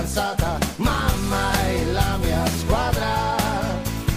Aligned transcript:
Fidanzata, 0.00 0.58
mamma 0.76 1.52
è 1.66 1.84
la 1.92 2.16
mia 2.22 2.44
squadra. 2.58 3.36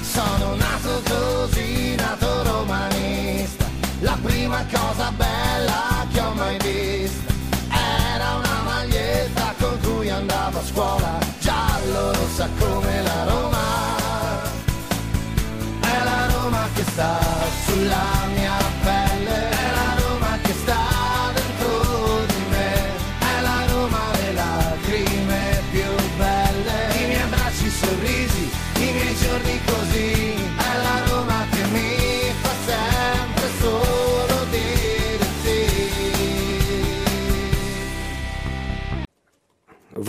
Sono 0.02 0.56
nato 0.56 1.02
così, 1.09 1.95
nato 1.95 2.44
romanista. 2.44 3.66
La 4.00 4.17
prima 4.22 4.66
cosa 4.72 5.12
bella 5.12 6.06
che 6.12 6.20
ho 6.20 6.34
mai 6.34 6.58
vista 6.59 7.34
era 8.16 8.36
una 8.36 8.62
maglietta 8.64 9.53
con 9.59 9.78
cui 9.81 10.09
andavo 10.09 10.59
a 10.59 10.64
scuola, 10.64 11.03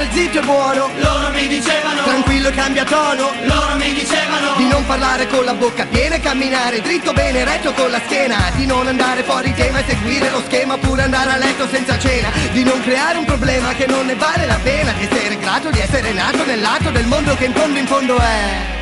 Stare 0.00 0.08
zitto 0.12 0.38
è 0.38 0.42
buono. 0.42 0.88
Loro 0.98 1.30
mi 1.32 1.46
dicevano 1.46 2.02
Tranquillo 2.02 2.48
e 2.48 2.52
cambia 2.52 2.84
tono. 2.84 3.32
Loro 3.44 3.76
mi 3.76 3.92
dicevano 3.92 4.54
Di 4.56 4.66
non 4.66 4.84
parlare 4.86 5.26
con 5.26 5.44
la 5.44 5.54
bocca 5.54 5.84
piena 5.86 6.14
e 6.14 6.20
camminare 6.20 6.80
dritto 6.80 7.12
bene 7.12 7.44
retto 7.44 7.72
con 7.72 7.90
la 7.90 8.00
schiena. 8.04 8.50
Di 8.56 8.66
non 8.66 8.86
andare 8.86 9.22
fuori 9.22 9.52
tema 9.54 9.78
e 9.80 9.84
seguire 9.86 10.30
lo 10.30 10.42
schema 10.46 10.74
Oppure 10.74 11.02
andare 11.02 11.30
a 11.32 11.36
letto 11.36 11.68
senza 11.68 11.98
cena. 11.98 12.30
Di 12.52 12.62
non 12.62 12.80
creare 12.82 13.18
un 13.18 13.24
problema 13.24 13.74
che 13.74 13.86
non 13.86 14.06
ne 14.06 14.14
vale 14.14 14.46
la 14.46 14.58
pena. 14.62 14.92
Di 14.92 15.04
essere 15.10 15.36
grato 15.36 15.70
di 15.70 15.80
essere 15.80 16.12
nato 16.12 16.44
nel 16.44 16.60
lato 16.60 16.90
del 16.90 17.06
mondo 17.06 17.34
che 17.36 17.44
in 17.44 17.52
fondo 17.52 17.78
in 17.78 17.86
fondo 17.86 18.16
è 18.16 18.78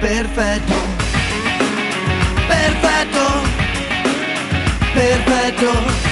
Perfetto. 0.00 0.74
Perfetto. 2.46 3.54
Perfetto. 4.92 6.04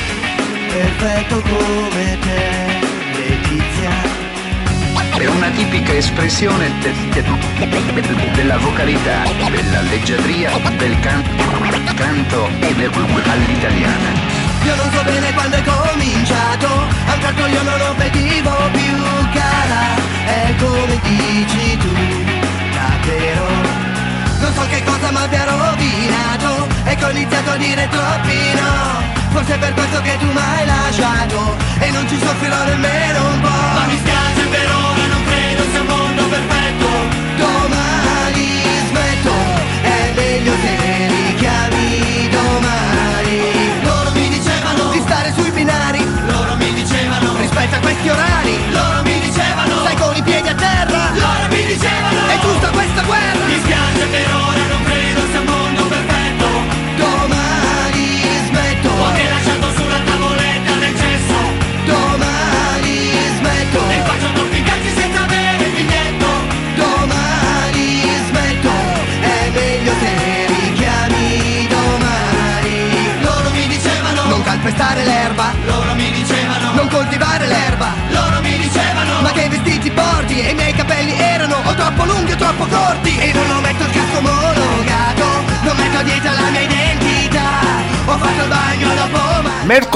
Perfetto 0.75 1.41
come 1.41 2.19
te 2.21 2.95
Letizia 3.15 4.14
È 5.17 5.27
una 5.27 5.49
tipica 5.51 5.93
espressione 5.93 6.71
de- 6.81 6.93
de- 7.11 8.31
della 8.35 8.59
vocalità, 8.59 9.23
della 9.51 9.81
leggiadria, 9.83 10.51
del 10.77 10.99
can- 11.01 11.23
canto 11.95 12.49
e 12.61 12.75
del 12.75 12.91
all'italiana. 12.93 14.11
Io 14.65 14.75
non 14.77 14.91
so 14.93 15.03
bene 15.05 15.33
quando 15.35 15.57
è 15.57 15.63
cominciato 15.63 16.67
A 17.07 17.13
un 17.15 17.21
tratto 17.21 17.47
io 17.47 17.63
non 17.63 17.79
lo 17.79 17.95
vedivo 17.97 18.51
più 18.73 18.97
cara. 19.33 19.83
È 20.27 20.55
come 20.59 20.99
dici 21.03 21.77
tu, 21.77 21.93
davvero? 22.73 23.47
Non 24.41 24.53
so 24.55 24.67
che 24.69 24.83
cosa 24.85 25.11
mi 25.11 25.17
abbia 25.19 25.45
rovinato 25.45 26.67
E 26.85 26.95
che 26.97 27.05
ho 27.05 27.11
iniziato 27.11 27.51
a 27.51 27.57
dire 27.57 27.89
troppi 27.91 28.39
no. 28.55 29.03
Forse 29.33 29.55
è 29.55 29.59
per 29.59 29.75
questo 29.75 30.01
che 30.03 30.17
tu 30.19 30.27
mi 30.27 30.39
hai 30.39 30.67
lasciato 30.67 31.57
E 31.79 31.91
non 31.91 32.09
ci 32.09 32.19
soffrirò 32.19 32.65
nemmeno 32.65 33.29
un 33.33 33.41
po' 33.41 33.49
Ma 33.49 33.85
mi 33.87 33.97
spiace 33.99 34.47
per 34.49 34.84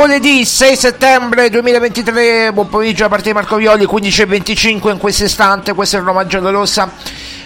Mercoledì 0.09 0.47
6 0.47 0.75
settembre 0.75 1.51
2023, 1.51 2.51
buon 2.55 2.71
pomeriggio 2.71 3.03
da 3.03 3.11
parte 3.11 3.29
di 3.29 3.35
Marco 3.35 3.57
Violi, 3.57 3.85
15.25 3.85 4.91
in 4.93 4.97
questo 4.97 5.25
istante, 5.25 5.75
questo 5.75 5.97
è 5.97 5.99
il 5.99 6.07
Roma 6.07 6.27
Giallorossa. 6.27 6.91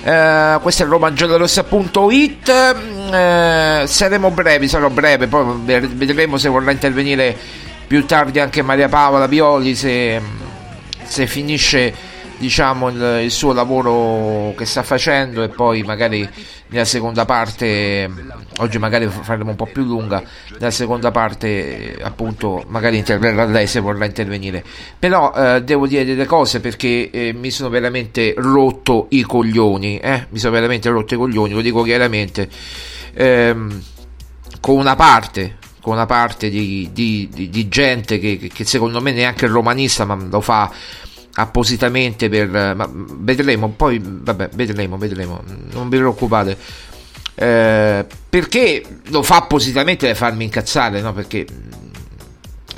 Eh, 0.04 0.58
questo 0.62 0.84
è 0.84 0.86
romagiallorossa.it. 0.86 2.48
Eh, 3.10 3.82
saremo 3.84 4.30
brevi, 4.30 4.68
sarò 4.68 4.90
breve, 4.90 5.26
poi 5.26 5.44
vedremo 5.64 6.36
se 6.38 6.48
vorrà 6.48 6.70
intervenire 6.70 7.36
più 7.84 8.06
tardi 8.06 8.38
anche 8.38 8.62
Maria 8.62 8.88
Paola 8.88 9.26
Violi 9.26 9.74
se, 9.74 10.22
se 11.02 11.26
finisce 11.26 11.92
diciamo 12.36 12.90
il, 12.90 13.20
il, 13.24 13.30
suo 13.32 13.52
lavoro 13.52 14.54
che 14.56 14.66
sta 14.66 14.84
facendo 14.84 15.42
e 15.42 15.48
poi 15.48 15.82
magari 15.82 16.28
nella 16.72 16.84
seconda 16.84 17.24
parte 17.24 18.10
oggi 18.58 18.78
magari 18.78 19.06
faremo 19.06 19.50
un 19.50 19.56
po' 19.56 19.66
più 19.66 19.84
lunga 19.84 20.22
nella 20.58 20.70
seconda 20.70 21.10
parte 21.10 21.96
appunto 22.00 22.64
magari 22.68 22.96
interverrà 22.96 23.44
lei 23.44 23.66
se 23.66 23.80
vorrà 23.80 24.06
intervenire 24.06 24.64
però 24.98 25.32
eh, 25.34 25.62
devo 25.62 25.86
dire 25.86 26.04
delle 26.04 26.26
cose 26.26 26.60
perché 26.60 27.10
eh, 27.10 27.32
mi 27.32 27.50
sono 27.50 27.68
veramente 27.68 28.34
rotto 28.36 29.06
i 29.10 29.22
coglioni 29.22 29.98
eh? 29.98 30.26
mi 30.30 30.38
sono 30.38 30.52
veramente 30.52 30.88
rotto 30.88 31.14
i 31.14 31.18
coglioni 31.18 31.52
lo 31.52 31.60
dico 31.60 31.82
chiaramente 31.82 32.48
ehm, 33.12 33.82
con 34.60 34.76
una 34.76 34.96
parte 34.96 35.58
con 35.82 35.94
una 35.94 36.06
parte 36.06 36.48
di, 36.48 36.90
di, 36.92 37.28
di, 37.32 37.50
di 37.50 37.68
gente 37.68 38.20
che, 38.20 38.50
che, 38.52 38.64
secondo 38.64 39.00
me 39.00 39.12
neanche 39.12 39.46
è 39.46 39.48
romanista 39.48 40.04
ma 40.04 40.14
lo 40.14 40.40
fa 40.40 40.70
appositamente 41.34 42.28
per 42.28 42.48
ma 42.48 42.88
vedremo 42.92 43.70
poi 43.70 44.00
vabbè 44.02 44.50
vedremo 44.54 44.98
vedremo 44.98 45.42
non 45.72 45.88
vi 45.88 45.96
preoccupate. 45.96 46.56
Eh, 47.34 48.04
perché 48.28 48.84
lo 49.08 49.22
fa 49.22 49.36
appositamente 49.36 50.06
per 50.06 50.16
farmi 50.16 50.44
incazzare 50.44 51.00
no? 51.00 51.12
Perché 51.12 51.46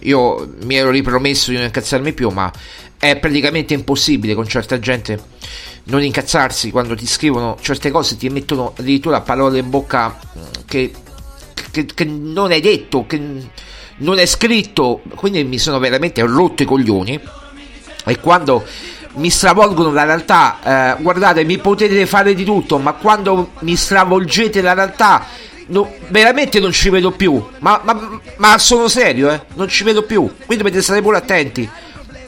io 0.01 0.55
mi 0.63 0.77
ero 0.77 0.91
ripromesso 0.91 1.51
di 1.51 1.57
non 1.57 1.67
incazzarmi 1.67 2.13
più 2.13 2.29
ma 2.31 2.53
è 2.99 3.17
praticamente 3.17 3.75
impossibile 3.75 4.35
con 4.35 4.47
certa 4.47 4.79
gente 4.79 5.21
non 5.85 6.03
incazzarsi 6.03 6.71
quando 6.71 6.95
ti 6.95 7.07
scrivono 7.07 7.59
certe 7.61 7.91
cose 7.91 8.17
ti 8.17 8.29
mettono 8.29 8.73
addirittura 8.77 9.21
parole 9.21 9.59
in 9.59 9.69
bocca 9.69 10.17
che, 10.67 10.93
che, 11.71 11.85
che 11.87 12.05
non 12.05 12.53
hai 12.53 12.61
detto 12.61 13.07
che 13.07 13.21
non 13.97 14.19
è 14.19 14.27
scritto. 14.27 15.03
Quindi 15.15 15.45
mi 15.45 15.59
sono 15.59 15.79
veramente 15.79 16.23
rotto 16.23 16.63
i 16.63 16.67
coglioni 16.67 17.21
e 18.05 18.21
quando 18.21 18.65
mi 19.15 19.31
stravolgono 19.31 19.93
la 19.93 20.05
realtà, 20.05 20.95
eh, 20.97 21.03
guardate, 21.03 21.45
mi 21.45 21.59
potete 21.59 22.07
fare 22.07 22.35
di 22.35 22.45
tutto, 22.45 22.79
ma 22.79 22.93
quando 22.93 23.53
mi 23.61 23.77
stravolgete 23.77 24.61
la 24.61 24.75
realtà, 24.75 25.25
no, 25.67 25.95
veramente 26.09 26.61
non 26.61 26.73
ci 26.73 26.91
vedo 26.91 27.13
più. 27.13 27.43
Ma, 27.61 27.81
ma, 27.85 28.21
ma, 28.37 28.59
sono 28.59 28.89
serio, 28.89 29.31
eh? 29.31 29.43
Non 29.55 29.69
ci 29.69 29.85
vedo 29.85 30.03
più. 30.03 30.23
Quindi 30.47 30.65
dovete 30.65 30.83
stare 30.83 31.03
pure 31.03 31.19
attenti. 31.19 31.69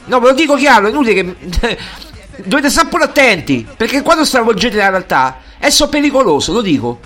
No, 0.05 0.19
ve 0.19 0.27
lo 0.27 0.33
dico 0.33 0.55
chiaro, 0.55 0.87
è 0.87 0.89
inutile 0.89 1.13
che. 1.13 1.77
dovete 2.45 2.69
stare 2.69 2.87
pure 2.87 3.03
attenti. 3.03 3.67
Perché 3.75 4.01
quando 4.01 4.23
stravolgete 4.23 4.77
la 4.77 4.89
realtà, 4.89 5.39
è 5.57 5.69
so 5.69 5.89
pericoloso, 5.89 6.53
lo 6.53 6.61
dico 6.61 6.99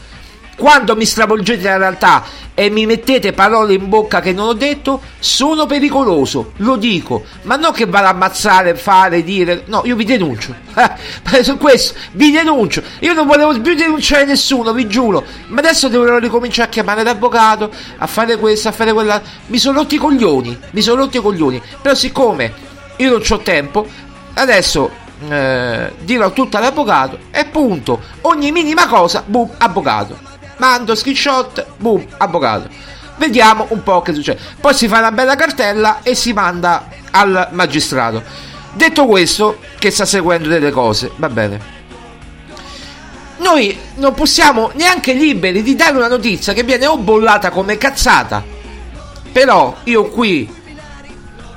quando 0.57 0.95
mi 0.95 1.05
stravolgete 1.05 1.63
la 1.63 1.77
realtà 1.77 2.23
e 2.53 2.69
mi 2.69 2.85
mettete 2.85 3.33
parole 3.33 3.73
in 3.73 3.87
bocca 3.89 4.19
che 4.19 4.33
non 4.33 4.49
ho 4.49 4.53
detto, 4.53 5.01
sono 5.19 5.65
pericoloso, 5.65 6.51
lo 6.57 6.75
dico, 6.75 7.23
ma 7.43 7.55
non 7.55 7.71
che 7.71 7.85
vado 7.85 8.07
a 8.07 8.09
ammazzare, 8.09 8.75
fare, 8.75 9.23
dire, 9.23 9.63
no, 9.65 9.81
io 9.85 9.95
vi 9.95 10.05
denuncio, 10.05 10.53
su 11.41 11.57
questo 11.57 11.97
vi 12.11 12.31
denuncio, 12.31 12.83
io 12.99 13.13
non 13.13 13.25
volevo 13.25 13.59
più 13.59 13.73
denunciare 13.73 14.25
nessuno, 14.25 14.73
vi 14.73 14.87
giuro, 14.87 15.23
ma 15.47 15.59
adesso 15.59 15.87
devo 15.87 16.17
ricominciare 16.17 16.67
a 16.67 16.71
chiamare 16.71 17.03
l'avvocato, 17.03 17.71
a 17.97 18.07
fare 18.07 18.37
questo, 18.37 18.67
a 18.67 18.71
fare 18.71 18.93
quella, 18.93 19.21
mi 19.47 19.57
sono 19.57 19.79
rotti 19.79 19.95
i 19.95 19.99
coglioni, 19.99 20.59
mi 20.71 20.81
sono 20.81 21.01
rotti 21.01 21.17
i 21.17 21.21
coglioni, 21.21 21.61
però 21.81 21.95
siccome 21.95 22.53
io 22.97 23.09
non 23.09 23.21
ho 23.27 23.37
tempo, 23.39 23.87
adesso 24.33 24.91
eh, 25.29 25.93
dirò 26.01 26.31
tutto 26.31 26.57
all'avvocato 26.57 27.17
e 27.31 27.45
punto, 27.45 28.01
ogni 28.21 28.51
minima 28.51 28.87
cosa, 28.87 29.23
boom, 29.25 29.49
avvocato 29.57 30.29
mando 30.61 30.93
screenshot, 30.93 31.65
boom, 31.77 32.05
avvocato. 32.17 32.69
Vediamo 33.17 33.65
un 33.69 33.81
po' 33.81 34.03
che 34.03 34.13
succede. 34.13 34.39
Poi 34.59 34.75
si 34.75 34.87
fa 34.87 34.99
una 34.99 35.11
bella 35.11 35.35
cartella 35.35 36.01
e 36.03 36.13
si 36.13 36.33
manda 36.33 36.85
al 37.09 37.49
magistrato. 37.51 38.21
Detto 38.73 39.07
questo, 39.07 39.57
che 39.79 39.89
sta 39.89 40.05
seguendo 40.05 40.47
delle 40.47 40.69
cose, 40.69 41.11
va 41.15 41.29
bene. 41.29 41.79
Noi 43.37 43.75
non 43.95 44.13
possiamo 44.13 44.69
neanche 44.75 45.13
liberi 45.13 45.63
di 45.63 45.75
dare 45.75 45.97
una 45.97 46.07
notizia 46.07 46.53
che 46.53 46.63
viene 46.63 46.85
o 46.85 46.97
bollata 46.97 47.49
come 47.49 47.77
cazzata. 47.79 48.43
Però 49.31 49.77
io 49.85 50.09
qui 50.09 50.59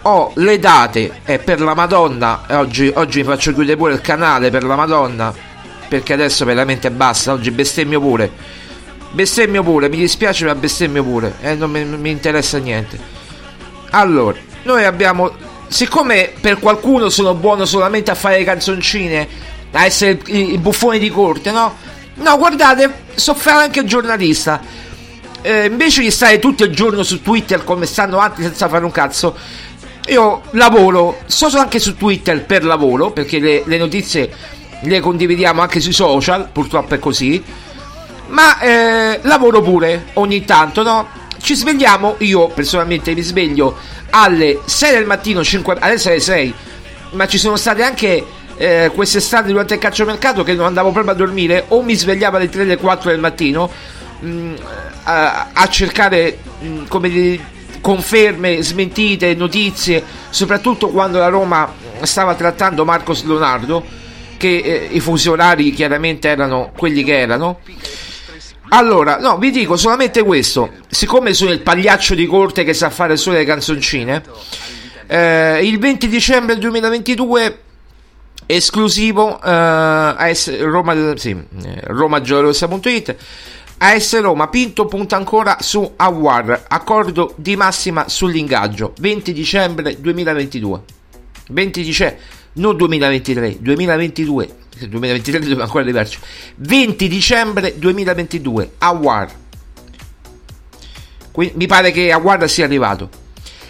ho 0.02 0.32
le 0.36 0.58
date 0.58 1.20
e 1.24 1.38
per 1.38 1.60
la 1.60 1.74
Madonna, 1.74 2.44
oggi, 2.52 2.90
oggi 2.94 3.18
mi 3.18 3.24
faccio 3.24 3.52
chiudere 3.52 3.76
pure 3.76 3.92
il 3.92 4.00
canale 4.00 4.50
per 4.50 4.64
la 4.64 4.76
Madonna, 4.76 5.32
perché 5.88 6.14
adesso 6.14 6.46
veramente 6.46 6.90
basta, 6.90 7.32
oggi 7.32 7.50
bestemmio 7.50 8.00
pure 8.00 8.62
Bestemmio 9.14 9.62
pure, 9.62 9.88
mi 9.88 9.96
dispiace 9.96 10.44
ma 10.44 10.56
bestemmio 10.56 11.04
pure, 11.04 11.34
eh, 11.40 11.54
non 11.54 11.70
mi, 11.70 11.84
mi 11.84 12.10
interessa 12.10 12.58
niente. 12.58 12.98
Allora, 13.90 14.36
noi 14.64 14.84
abbiamo 14.84 15.30
siccome 15.68 16.32
per 16.40 16.58
qualcuno 16.58 17.08
sono 17.08 17.34
buono 17.34 17.64
solamente 17.64 18.10
a 18.10 18.16
fare 18.16 18.42
canzoncine, 18.42 19.28
a 19.70 19.84
essere 19.84 20.18
i, 20.26 20.54
i 20.54 20.58
buffoni 20.58 20.98
di 20.98 21.10
corte, 21.10 21.52
no? 21.52 21.76
No, 22.14 22.38
guardate, 22.38 22.92
so 23.14 23.34
fare 23.34 23.62
anche 23.62 23.84
giornalista. 23.84 24.60
Eh, 25.42 25.66
invece 25.66 26.00
di 26.00 26.10
stare 26.10 26.40
tutto 26.40 26.64
il 26.64 26.74
giorno 26.74 27.04
su 27.04 27.22
Twitter 27.22 27.62
come 27.62 27.86
stanno 27.86 28.18
altri 28.18 28.42
senza 28.42 28.68
fare 28.68 28.84
un 28.84 28.90
cazzo, 28.90 29.36
io 30.08 30.42
lavoro, 30.50 31.20
so 31.26 31.46
anche 31.56 31.78
su 31.78 31.96
Twitter 31.96 32.44
per 32.44 32.64
lavoro, 32.64 33.12
perché 33.12 33.38
le, 33.38 33.62
le 33.64 33.78
notizie 33.78 34.32
le 34.80 34.98
condividiamo 34.98 35.60
anche 35.60 35.78
sui 35.78 35.92
social, 35.92 36.48
purtroppo 36.50 36.94
è 36.94 36.98
così 36.98 37.62
ma 38.34 38.58
eh, 38.58 39.20
lavoro 39.22 39.62
pure 39.62 40.06
ogni 40.14 40.44
tanto, 40.44 40.82
no? 40.82 41.08
Ci 41.40 41.54
svegliamo, 41.54 42.16
io 42.18 42.48
personalmente 42.48 43.14
mi 43.14 43.22
sveglio 43.22 43.76
alle 44.10 44.60
6 44.64 44.92
del 44.92 45.06
mattino, 45.06 45.44
5, 45.44 45.76
adesso 45.78 46.08
alle 46.08 46.20
6, 46.20 46.54
ma 47.12 47.26
ci 47.28 47.38
sono 47.38 47.56
state 47.56 47.82
anche 47.82 48.26
eh, 48.56 48.90
quest'estate 48.92 49.48
durante 49.48 49.74
il 49.74 49.80
calciomercato 49.80 50.42
che 50.42 50.54
non 50.54 50.66
andavo 50.66 50.90
proprio 50.90 51.12
a 51.12 51.16
dormire 51.16 51.64
o 51.68 51.82
mi 51.82 51.94
svegliavo 51.94 52.36
alle 52.36 52.48
3 52.48 52.62
alle 52.62 52.76
4 52.76 53.10
del 53.10 53.20
mattino 53.20 53.70
mh, 54.20 54.28
mm, 54.28 54.54
a, 55.04 55.48
a, 55.52 55.68
cercare 55.68 56.38
mh, 56.58 56.66
mm, 56.66 56.86
come 56.88 57.08
dire, 57.08 57.52
conferme, 57.80 58.62
smentite, 58.62 59.34
notizie, 59.34 60.02
soprattutto 60.30 60.88
quando 60.88 61.18
la 61.18 61.28
Roma 61.28 61.72
stava 62.02 62.34
trattando 62.34 62.84
Marcos 62.84 63.24
Leonardo, 63.24 63.84
che 64.36 64.56
eh, 64.56 64.88
i 64.90 64.98
funzionari 64.98 65.70
chiaramente 65.72 66.28
erano 66.28 66.72
quelli 66.76 67.04
che 67.04 67.16
erano. 67.16 67.60
Allora, 68.74 69.18
no, 69.20 69.38
vi 69.38 69.52
dico 69.52 69.76
solamente 69.76 70.24
questo. 70.24 70.68
Siccome 70.88 71.32
sono 71.32 71.52
il 71.52 71.60
pagliaccio 71.60 72.16
di 72.16 72.26
corte 72.26 72.64
che 72.64 72.74
sa 72.74 72.90
fare 72.90 73.16
solo 73.16 73.36
le 73.36 73.44
canzoncine, 73.44 74.20
eh, 75.06 75.64
il 75.64 75.78
20 75.78 76.08
dicembre 76.08 76.58
2022 76.58 77.58
esclusivo 78.46 79.40
eh, 79.40 79.48
AS 79.48 80.60
Roma, 80.60 81.16
sì, 81.16 81.30
eh, 81.30 81.80
romagiallorossa.it 81.84 83.16
AS 83.78 84.20
Roma 84.20 84.48
Pinto 84.48 84.86
punta 84.86 85.14
ancora 85.14 85.58
su 85.60 85.92
Awar 85.94 86.64
accordo 86.66 87.32
di 87.36 87.54
massima 87.56 88.08
sull'ingaggio 88.08 88.92
20 88.98 89.32
dicembre 89.32 90.00
2022 90.00 90.80
20 91.48 91.82
dicembre 91.82 92.20
non 92.54 92.76
2023 92.76 93.56
2022 93.60 94.54
2023 94.78 95.38
dove 95.40 95.62
ancora 95.62 95.82
arrivarci. 95.82 96.18
20 96.56 97.08
dicembre 97.08 97.78
2022 97.78 98.72
Awar 98.78 99.32
Quindi, 101.30 101.54
mi 101.56 101.66
pare 101.66 101.90
che 101.90 102.10
Awar 102.10 102.48
sia 102.48 102.64
arrivato. 102.64 103.08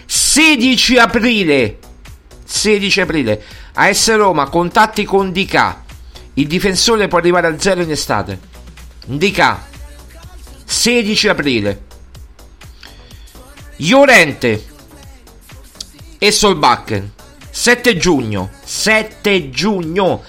16 0.06 0.96
aprile 0.96 1.78
16 2.44 3.00
aprile 3.00 3.42
AS 3.74 4.14
Roma 4.14 4.48
contatti 4.48 5.04
con 5.04 5.32
DK 5.32 5.76
il 6.34 6.46
difensore 6.46 7.08
può 7.08 7.18
arrivare 7.18 7.46
a 7.46 7.58
zero 7.58 7.82
in 7.82 7.90
estate. 7.90 8.38
DK 9.06 9.56
16 10.64 11.28
aprile. 11.28 11.82
Iorente 13.76 14.64
e 16.18 16.30
Solbakken. 16.30 17.12
7 17.50 17.96
giugno 17.96 18.50
7 18.64 19.50
giugno 19.50 20.24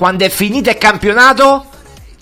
quando 0.00 0.24
è 0.24 0.30
finito 0.30 0.70
il 0.70 0.78
campionato, 0.78 1.66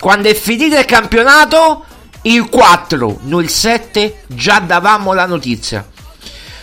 quando 0.01 0.29
è 0.29 0.35
finito 0.35 0.77
il 0.77 0.85
campionato, 0.85 1.85
il 2.23 2.49
4, 2.49 3.21
noi 3.23 3.45
il 3.45 3.51
7 3.51 4.23
già 4.27 4.59
davamo 4.59 5.13
la 5.13 5.27
notizia. 5.27 5.89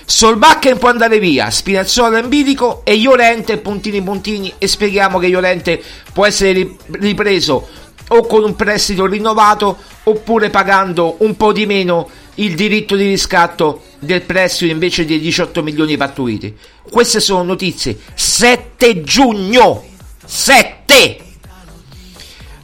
Solbakken 0.03 0.77
può 0.77 0.89
andare 0.89 1.19
via, 1.19 1.50
Spinazzola 1.50 2.19
in 2.19 2.27
bilico 2.27 2.81
e 2.84 2.95
Iolente 2.95 3.60
puntini 3.60 4.01
puntini 4.01 4.55
e 4.57 4.67
spieghiamo 4.67 5.17
che 5.17 5.27
Iolente 5.27 5.81
può 6.12 6.25
essere 6.25 6.75
ripreso 7.00 7.65
o 8.10 8.27
con 8.27 8.43
un 8.43 8.57
prestito 8.57 9.05
rinnovato 9.05 9.77
oppure 10.03 10.50
pagando 10.50 11.15
un 11.19 11.38
po' 11.38 11.53
di 11.53 11.65
meno 11.65 12.10
il 12.36 12.55
diritto 12.55 12.98
di 12.98 13.07
riscatto 13.07 13.84
del 14.00 14.24
prestito 14.24 14.69
invece 14.69 15.05
dei 15.05 15.22
18 15.22 15.63
milioni 15.63 15.95
pattuiti. 15.95 16.53
Queste 16.91 17.22
sono 17.22 17.43
notizie 17.43 17.98
7 18.13 19.01
giugno 19.01 19.86
7 20.25 20.75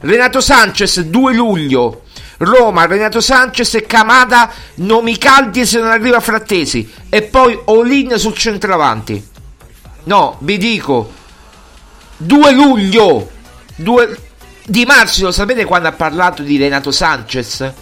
Renato 0.00 0.40
Sanchez 0.40 1.00
2 1.00 1.34
luglio. 1.34 2.02
Roma, 2.38 2.86
Renato 2.86 3.20
Sanchez 3.20 3.74
e 3.74 3.86
Camada, 3.86 4.50
nomi 4.76 5.16
caldi 5.16 5.64
se 5.64 5.78
non 5.78 5.90
arriva 5.90 6.18
Frattesi. 6.18 6.90
E 7.08 7.22
poi 7.22 7.58
Olin 7.66 8.18
sul 8.18 8.34
centravanti. 8.34 9.28
No, 10.04 10.36
vi 10.40 10.58
dico. 10.58 11.12
2 12.16 12.52
luglio. 12.52 13.30
2 13.76 14.18
Di 14.64 14.86
lo 15.20 15.30
sapete 15.30 15.64
quando 15.64 15.88
ha 15.88 15.92
parlato 15.92 16.42
di 16.42 16.56
Renato 16.56 16.90
Sanchez? 16.90 17.72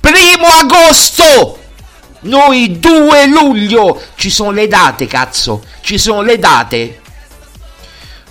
Primo 0.00 0.46
agosto! 0.46 1.58
Noi 2.22 2.78
2 2.78 3.26
luglio! 3.26 4.00
Ci 4.14 4.30
sono 4.30 4.50
le 4.50 4.66
date, 4.66 5.06
cazzo! 5.06 5.62
Ci 5.80 5.98
sono 5.98 6.22
le 6.22 6.38
date! 6.38 7.00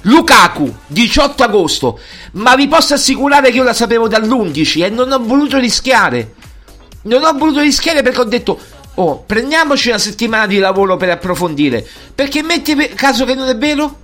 Lukaku, 0.02 0.74
18 0.88 1.44
agosto. 1.44 2.00
Ma 2.34 2.56
vi 2.56 2.68
posso 2.68 2.94
assicurare 2.94 3.52
che 3.52 3.58
io 3.58 3.64
la 3.64 3.74
sapevo 3.74 4.08
dall'11 4.08 4.84
e 4.84 4.90
non 4.90 5.12
ho 5.12 5.20
voluto 5.20 5.58
rischiare. 5.58 6.36
Non 7.04 7.24
ho 7.24 7.34
voluto 7.34 7.60
rischiare 7.60 8.02
perché 8.02 8.20
ho 8.20 8.26
detto, 8.26 8.60
oh, 8.96 9.24
prendiamoci 9.26 9.90
una 9.90 9.98
settimana 9.98 10.48
di 10.48 10.58
lavoro 10.60 10.98
per 10.98 11.10
approfondire. 11.10 11.86
Perché 12.14 12.44
metti 12.44 12.76
caso 12.96 13.26
che 13.26 13.36
non 13.36 13.48
è 13.48 13.58
vero? 13.58 14.02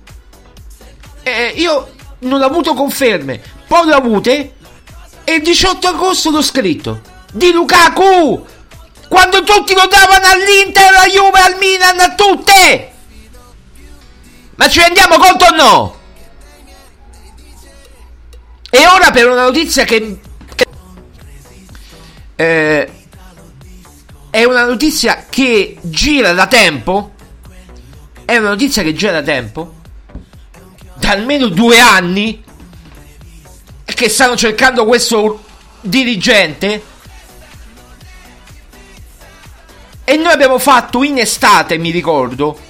Eh, 1.22 1.54
io 1.56 1.92
non 2.20 2.42
ho 2.42 2.46
avuto 2.46 2.74
conferme. 2.74 3.40
Poi 3.66 3.86
l'ho 3.86 3.94
avute 3.94 4.54
e 5.24 5.34
il 5.34 5.42
18 5.42 5.88
agosto 5.88 6.30
l'ho 6.30 6.42
scritto. 6.42 7.00
Di 7.32 7.52
Lukaku! 7.52 8.44
Quando 9.08 9.42
tutti 9.44 9.74
lo 9.74 9.86
davano 9.88 10.26
all'Inter, 10.26 10.88
alla 10.88 11.06
Juve, 11.06 11.40
al 11.40 11.56
Milan, 11.58 12.00
a 12.00 12.14
tutte! 12.14 12.95
Ma 14.56 14.68
ci 14.68 14.80
rendiamo 14.80 15.18
conto 15.18 15.44
o 15.44 15.54
no? 15.54 15.96
E 18.70 18.86
ora 18.86 19.10
per 19.10 19.28
una 19.28 19.44
notizia 19.44 19.84
che... 19.84 20.18
Eh, 22.36 22.90
è 24.30 24.44
una 24.44 24.64
notizia 24.64 25.24
che 25.28 25.78
gira 25.80 26.32
da 26.32 26.46
tempo. 26.46 27.12
È 28.24 28.36
una 28.36 28.50
notizia 28.50 28.82
che 28.82 28.94
gira 28.94 29.12
da 29.12 29.22
tempo. 29.22 29.74
Da 30.94 31.10
almeno 31.10 31.48
due 31.48 31.78
anni. 31.78 32.42
Che 33.84 34.08
stanno 34.08 34.36
cercando 34.36 34.84
questo 34.84 35.42
dirigente. 35.80 36.82
E 40.04 40.16
noi 40.16 40.32
abbiamo 40.32 40.58
fatto 40.58 41.02
in 41.02 41.18
estate, 41.18 41.78
mi 41.78 41.90
ricordo. 41.90 42.65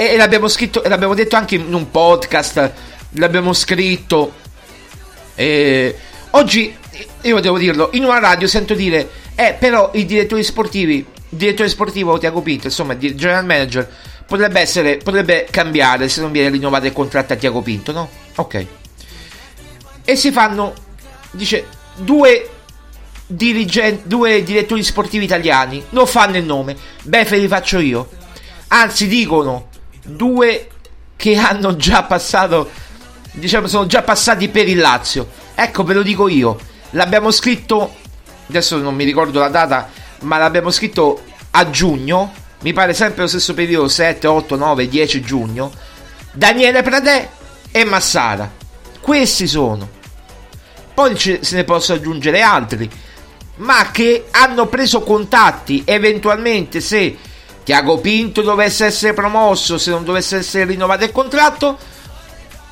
E 0.00 0.16
l'abbiamo 0.16 0.48
scritto, 0.48 0.80
l'abbiamo 0.86 1.12
detto 1.12 1.36
anche 1.36 1.56
in 1.56 1.74
un 1.74 1.90
podcast. 1.90 2.72
L'abbiamo 3.16 3.52
scritto. 3.52 4.32
E 5.34 5.94
oggi, 6.30 6.74
io 7.20 7.40
devo 7.40 7.58
dirlo, 7.58 7.90
in 7.92 8.04
una 8.04 8.18
radio 8.18 8.48
sento 8.48 8.72
dire, 8.72 9.10
eh, 9.34 9.54
però 9.58 9.90
i 9.92 10.06
direttori 10.06 10.42
sportivi, 10.42 11.04
direttore 11.28 11.68
sportivo 11.68 12.16
Tiago 12.16 12.40
Pinto, 12.40 12.68
insomma, 12.68 12.96
il 12.98 13.14
general 13.14 13.44
manager, 13.44 13.86
potrebbe 14.24 14.60
essere, 14.60 14.96
potrebbe 14.96 15.46
cambiare 15.50 16.08
se 16.08 16.22
non 16.22 16.32
viene 16.32 16.48
rinnovato 16.48 16.86
il 16.86 16.94
contratto 16.94 17.34
a 17.34 17.36
Tiago 17.36 17.60
Pinto, 17.60 17.92
no? 17.92 18.08
Ok. 18.36 18.66
E 20.02 20.16
si 20.16 20.32
fanno, 20.32 20.72
dice, 21.32 21.66
due 21.96 22.48
dirigenti, 23.26 24.04
due 24.06 24.42
direttori 24.42 24.82
sportivi 24.82 25.26
italiani, 25.26 25.84
non 25.90 26.06
fanno 26.06 26.38
il 26.38 26.44
nome, 26.44 26.74
beh, 27.02 27.24
ve 27.24 27.36
li 27.36 27.48
faccio 27.48 27.78
io. 27.80 28.08
Anzi, 28.68 29.06
dicono, 29.06 29.68
due 30.02 30.68
che 31.16 31.36
hanno 31.36 31.76
già 31.76 32.02
passato 32.04 32.70
diciamo 33.32 33.66
sono 33.66 33.86
già 33.86 34.02
passati 34.02 34.48
per 34.48 34.68
il 34.68 34.78
Lazio. 34.78 35.28
Ecco, 35.54 35.84
ve 35.84 35.94
lo 35.94 36.02
dico 36.02 36.28
io. 36.28 36.58
L'abbiamo 36.90 37.30
scritto 37.30 37.98
adesso 38.50 38.76
non 38.78 38.94
mi 38.94 39.04
ricordo 39.04 39.38
la 39.40 39.48
data, 39.48 39.88
ma 40.20 40.36
l'abbiamo 40.36 40.70
scritto 40.70 41.22
a 41.50 41.70
giugno, 41.70 42.32
mi 42.60 42.72
pare 42.72 42.92
sempre 42.92 43.22
lo 43.22 43.28
stesso 43.28 43.54
periodo 43.54 43.88
7, 43.88 44.26
8, 44.26 44.56
9, 44.56 44.88
10 44.88 45.20
giugno. 45.20 45.72
Daniele 46.32 46.82
Pradè 46.82 47.28
e 47.70 47.84
Massara. 47.84 48.50
Questi 49.00 49.46
sono. 49.46 49.88
Poi 50.92 51.16
se 51.16 51.40
ne 51.52 51.64
possono 51.64 51.98
aggiungere 51.98 52.42
altri, 52.42 52.90
ma 53.56 53.90
che 53.90 54.26
hanno 54.32 54.66
preso 54.66 55.00
contatti 55.00 55.82
eventualmente 55.86 56.80
se 56.80 57.16
Tiago 57.70 57.98
Pinto 57.98 58.42
dovesse 58.42 58.86
essere 58.86 59.14
promosso, 59.14 59.78
se 59.78 59.92
non 59.92 60.02
dovesse 60.02 60.38
essere 60.38 60.64
rinnovato 60.64 61.04
il 61.04 61.12
contratto, 61.12 61.78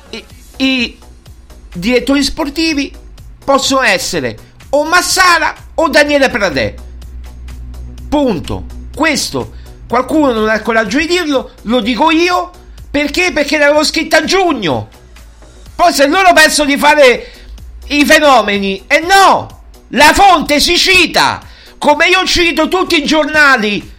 i, 0.09 0.25
i 0.57 0.97
direttori 1.73 2.21
sportivi 2.21 2.93
possono 3.45 3.81
essere 3.81 4.37
o 4.71 4.83
Massara 4.83 5.55
o 5.75 5.87
Daniele 5.87 6.27
Pradè. 6.27 6.75
Punto. 8.09 8.65
Questo 8.93 9.53
qualcuno 9.87 10.33
non 10.33 10.49
ha 10.49 10.55
il 10.55 10.63
coraggio 10.63 10.97
di 10.97 11.07
dirlo, 11.07 11.51
lo 11.61 11.79
dico 11.79 12.11
io. 12.11 12.51
Perché? 12.91 13.31
Perché 13.31 13.57
l'avevo 13.57 13.85
scritto 13.85 14.17
a 14.17 14.25
giugno. 14.25 14.89
Poi 15.75 15.93
se 15.93 16.07
loro 16.07 16.33
pensano 16.33 16.67
di 16.67 16.77
fare 16.77 17.31
i 17.87 18.03
fenomeni, 18.03 18.83
e 18.85 18.95
eh 18.95 18.99
no, 18.99 19.63
la 19.91 20.11
fonte 20.11 20.59
si 20.59 20.77
cita. 20.77 21.41
Come 21.77 22.09
io 22.09 22.25
cito 22.25 22.67
tutti 22.67 23.01
i 23.01 23.05
giornali 23.05 23.95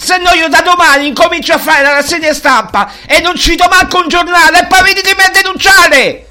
se 0.00 0.16
no 0.16 0.30
io 0.32 0.48
da 0.48 0.62
domani 0.62 1.08
incomincio 1.08 1.52
a 1.52 1.58
fare 1.58 1.82
la 1.82 1.92
rassegna 1.92 2.32
stampa 2.32 2.90
e 3.06 3.20
non 3.20 3.36
cito 3.36 3.68
manco 3.68 3.98
un 3.98 4.08
giornale 4.08 4.60
e 4.60 4.66
poi 4.66 4.82
venitemi 4.82 5.20
a 5.20 5.30
denunciare! 5.30 6.26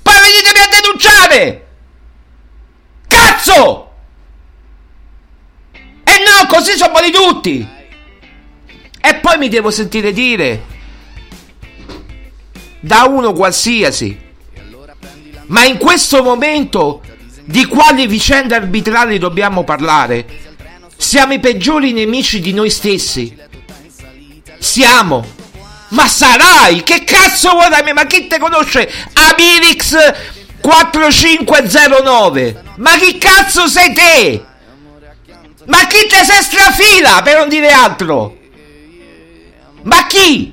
Poi 0.00 0.14
venitemi 0.14 0.58
a 0.64 0.80
denunciare! 0.80 1.66
Cazzo! 3.08 3.90
E 6.04 6.12
no, 6.24 6.46
così 6.46 6.76
sono 6.76 6.92
buoni 6.92 7.10
tutti! 7.10 7.68
E 9.00 9.14
poi 9.16 9.36
mi 9.36 9.48
devo 9.48 9.70
sentire 9.70 10.12
dire 10.12 10.76
da 12.78 13.04
uno 13.04 13.32
qualsiasi. 13.32 14.26
Ma 15.46 15.64
in 15.64 15.78
questo 15.78 16.22
momento 16.22 17.02
di 17.44 17.64
quali 17.64 18.06
vicende 18.06 18.54
arbitrali 18.54 19.18
dobbiamo 19.18 19.64
parlare? 19.64 20.47
Siamo 20.98 21.32
i 21.32 21.38
peggiori 21.38 21.92
nemici 21.92 22.40
di 22.40 22.52
noi 22.52 22.70
stessi. 22.70 23.34
Siamo. 24.58 25.24
Ma 25.90 26.08
sarai? 26.08 26.82
Che 26.82 27.04
cazzo 27.04 27.52
vuoi 27.52 27.70
da 27.70 27.82
me? 27.82 27.92
Ma 27.92 28.04
chi 28.04 28.26
te 28.26 28.38
conosce? 28.38 28.90
Amirix 29.12 29.94
4509. 30.60 32.62
Ma 32.78 32.98
chi 32.98 33.16
cazzo 33.16 33.68
sei 33.68 33.92
te? 33.92 34.44
Ma 35.66 35.86
chi 35.86 36.08
te 36.08 36.24
sei 36.24 36.42
strafila 36.42 37.22
per 37.22 37.38
non 37.38 37.48
dire 37.48 37.70
altro? 37.70 38.36
Ma 39.82 40.04
chi? 40.06 40.52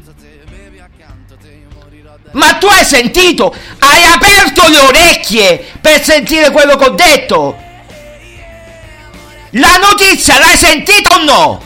Ma 2.32 2.54
tu 2.56 2.68
hai 2.68 2.86
sentito? 2.86 3.54
Hai 3.80 4.06
aperto 4.06 4.70
le 4.70 4.80
orecchie 4.80 5.66
per 5.82 6.04
sentire 6.04 6.52
quello 6.52 6.76
che 6.76 6.86
ho 6.86 6.92
detto? 6.92 7.64
La 9.58 9.78
notizia 9.78 10.38
l'hai 10.38 10.58
sentita 10.58 11.16
o 11.16 11.24
no? 11.24 11.64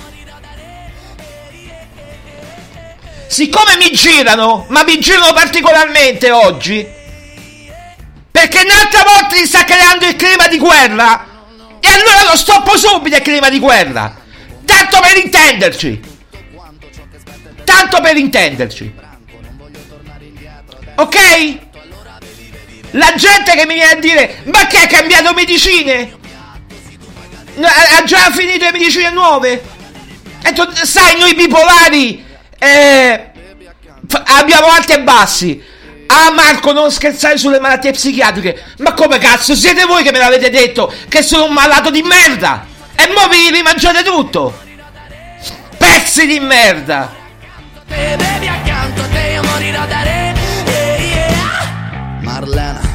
Siccome 3.25 3.77
mi 3.77 3.91
girano, 3.91 4.65
ma 4.69 4.83
mi 4.83 4.99
girano 4.99 5.33
particolarmente 5.33 6.29
oggi, 6.29 6.87
perché 8.29 8.61
un'altra 8.63 9.03
volta 9.03 9.35
si 9.35 9.45
sta 9.45 9.63
creando 9.63 10.05
il 10.05 10.15
clima 10.15 10.47
di 10.47 10.59
guerra, 10.59 11.25
e 11.79 11.87
allora 11.87 12.29
lo 12.29 12.37
stoppo 12.37 12.77
subito 12.77 13.15
il 13.15 13.21
clima 13.23 13.49
di 13.49 13.59
guerra. 13.59 14.15
Tanto 14.65 14.99
per 14.99 15.17
intenderci. 15.17 15.99
Tanto 17.63 18.01
per 18.01 18.17
intenderci. 18.17 18.93
Ok? 20.95 21.57
La 22.91 23.13
gente 23.15 23.55
che 23.55 23.65
mi 23.65 23.73
viene 23.73 23.91
a 23.91 23.99
dire, 23.99 24.41
ma 24.45 24.67
che 24.67 24.77
ha 24.77 24.87
cambiato 24.87 25.33
medicine? 25.33 26.17
Ha 27.61 28.03
già 28.03 28.31
finito 28.31 28.65
le 28.65 28.71
medicine 28.71 29.09
nuove. 29.11 29.61
E 30.41 30.53
tu, 30.53 30.67
sai, 30.83 31.17
noi 31.19 31.35
bipolari 31.35 32.25
eh, 32.59 33.31
abbiamo 34.25 34.67
alti 34.67 34.93
e 34.93 35.01
bassi. 35.01 35.63
Ah 36.07 36.31
Marco, 36.31 36.71
non 36.71 36.91
scherzare 36.91 37.37
sulle 37.37 37.59
malattie 37.59 37.91
psichiatriche. 37.91 38.63
Ma 38.77 38.93
come 38.93 39.19
cazzo 39.19 39.55
siete 39.55 39.85
voi 39.85 40.03
che 40.03 40.11
me 40.11 40.17
l'avete 40.17 40.49
detto 40.49 40.91
che 41.07 41.21
sono 41.21 41.45
un 41.45 41.53
malato 41.53 41.91
di 41.91 42.01
merda? 42.01 42.65
E 42.95 43.07
mo 43.13 43.27
vi, 43.27 43.51
vi 43.51 43.61
mangiate 43.61 44.03
tutto. 44.03 44.57
Pezzi 45.77 46.25
di 46.25 46.39
merda. 46.39 47.15
Marlena 52.21 52.88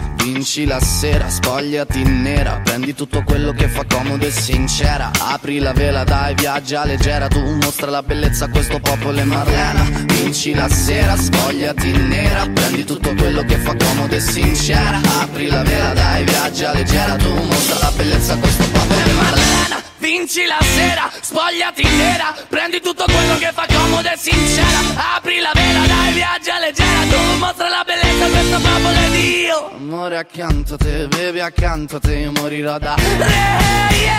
Vinci 0.45 0.67
la 0.67 0.79
sera, 0.79 1.31
spogliati 1.31 2.03
nera 2.03 2.61
Prendi 2.63 2.95
tutto 2.95 3.23
quello 3.25 3.53
che 3.53 3.67
fa 3.67 3.83
comodo 3.89 4.27
e 4.27 4.31
sincera. 4.31 5.11
Apri 5.19 5.59
la 5.59 5.73
vela, 5.73 6.05
dai, 6.05 6.35
viaggia 6.35 6.85
leggera 6.85 7.29
Tu 7.29 7.41
mostra 7.41 7.89
la 7.89 8.03
bellezza 8.03 8.45
a 8.45 8.49
questo 8.51 8.79
popolo 8.79 9.19
e 9.19 9.25
Marlena. 9.25 9.89
Vinci 10.05 10.53
la 10.53 10.69
sera, 10.69 11.17
spogliati 11.17 11.91
nera 11.93 12.47
Prendi 12.53 12.85
tutto 12.85 13.15
quello 13.15 13.43
che 13.45 13.57
fa 13.57 13.75
comodo 13.75 14.15
e 14.15 14.21
sincera. 14.21 15.01
Apri 15.23 15.47
la 15.47 15.63
vela, 15.63 15.95
dai, 15.95 16.25
viaggia 16.25 16.75
leggera 16.75 17.17
Tu 17.17 17.33
mostra 17.33 17.79
la 17.79 17.93
bellezza 17.97 18.35
a 18.35 18.37
questo 18.37 18.65
popolo 18.65 19.01
e 19.01 19.13
Marlena 19.13 19.44
Vinci 20.25 20.47
la 20.47 20.57
sera, 20.63 21.11
spogliati 21.21 21.83
in 21.83 21.97
nera 21.99 22.35
Prendi 22.49 22.81
tutto 22.81 23.05
quello 23.05 23.37
che 23.37 23.53
fa 23.53 23.67
comodo 23.69 24.09
e 24.09 24.17
sincera. 24.17 24.79
Apri 25.17 25.39
la 25.39 25.51
vela, 25.53 25.87
dai, 25.87 26.15
viaggia 26.15 26.59
leggera 26.61 27.01
Tu 27.11 27.37
mostra 27.37 27.69
la 27.69 27.85
bellezza 27.85 28.27
questo 28.31 28.59
popolo 28.59 28.99
ed 29.05 29.15
io 29.17 29.71
Amore 29.77 30.17
accanto 30.17 30.75
a 30.75 30.77
te, 30.79 31.09
bevi 31.09 31.41
accanto 31.41 31.97
a 31.97 32.01
te 32.01 32.15
Io 32.17 32.33
morirò 32.33 32.79
da 32.79 32.95
re, 32.95 33.95
yeah. 34.01 34.17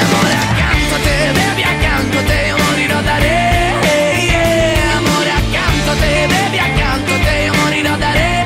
Amore 0.00 0.32
accanto 0.32 0.94
a 0.94 0.98
te, 1.00 1.32
bevi 1.32 1.62
accanto 1.62 2.18
a 2.18 2.22
te 2.22 2.46
Io 2.46 2.56
morirò 2.56 3.00
da 3.02 3.18
re, 3.18 4.16
yeah. 4.22 4.96
Amore 4.96 5.30
accanto 5.32 5.90
a 5.90 5.94
te, 5.96 6.26
bevi 6.28 6.58
accanto 6.58 7.12
a 7.12 7.18
te 7.18 7.42
Io 7.44 7.54
morirò 7.54 7.96
da 7.96 8.12
re, 8.12 8.41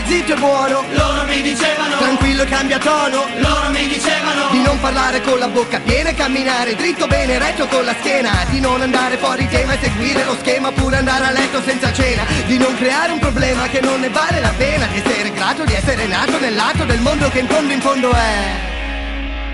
stare 0.00 0.06
zitto 0.06 0.32
e 0.32 0.36
buono. 0.36 0.84
Loro 0.92 1.24
mi 1.26 1.42
dicevano 1.42 1.96
Tranquillo 1.96 2.42
e 2.42 2.46
cambia 2.46 2.78
tono. 2.78 3.26
Loro 3.38 3.70
mi 3.70 3.86
dicevano 3.86 4.48
Di 4.50 4.62
non 4.62 4.78
parlare 4.80 5.20
con 5.22 5.38
la 5.38 5.48
bocca 5.48 5.80
piena 5.80 6.10
e 6.10 6.14
camminare 6.14 6.74
dritto 6.74 7.06
bene 7.06 7.38
retto 7.38 7.66
con 7.66 7.84
la 7.84 7.94
schiena. 7.98 8.30
Di 8.48 8.60
non 8.60 8.80
andare 8.80 9.16
fuori 9.16 9.46
tema 9.48 9.74
e 9.74 9.78
seguire 9.80 10.24
lo 10.24 10.36
schema 10.38 10.68
Oppure 10.68 10.96
andare 10.96 11.26
a 11.26 11.30
letto 11.30 11.62
senza 11.62 11.92
cena. 11.92 12.24
Di 12.46 12.58
non 12.58 12.74
creare 12.76 13.12
un 13.12 13.18
problema 13.18 13.68
che 13.68 13.80
non 13.80 14.00
ne 14.00 14.08
vale 14.08 14.40
la 14.40 14.52
pena. 14.56 14.86
Di 14.86 15.02
essere 15.04 15.30
grato 15.32 15.64
di 15.64 15.74
essere 15.74 16.06
nato 16.06 16.38
nel 16.38 16.54
lato 16.54 16.84
del 16.84 17.00
mondo 17.00 17.28
che 17.28 17.40
in 17.40 17.48
fondo 17.48 17.72
in 17.72 17.80
fondo 17.80 18.10
è 18.10 18.78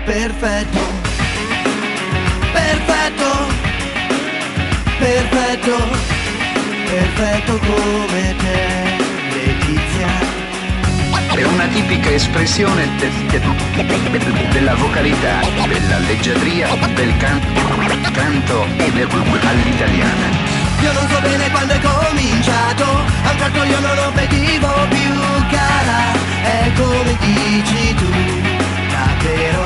Perfetto. 0.05 0.79
Perfetto. 2.53 3.65
Perfetto. 4.99 6.15
Perfetto 6.87 7.59
come 7.59 8.35
te, 8.37 8.97
Letizia. 9.33 10.26
Tipica 11.77 12.09
espressione 12.09 12.89
de- 12.97 13.11
de- 13.29 14.49
della 14.49 14.73
vocalità, 14.73 15.41
della 15.67 15.99
leggiadria, 15.99 16.67
del 16.95 17.15
can- 17.17 17.39
canto 18.13 18.63
all'italiana. 18.63 20.27
Io 20.81 20.91
non 20.93 21.07
so 21.07 21.19
bene 21.21 21.51
quando 21.51 21.73
è 21.73 21.79
cominciato, 21.79 22.83
a 22.83 23.31
un 23.31 23.37
certo 23.37 23.63
io 23.63 23.79
non 23.79 23.97
obbedivo 24.07 24.73
più 24.89 25.13
cara, 25.51 26.01
è 26.41 26.71
come 26.73 27.15
dici 27.19 27.93
tu, 27.93 28.09
davvero. 28.89 29.63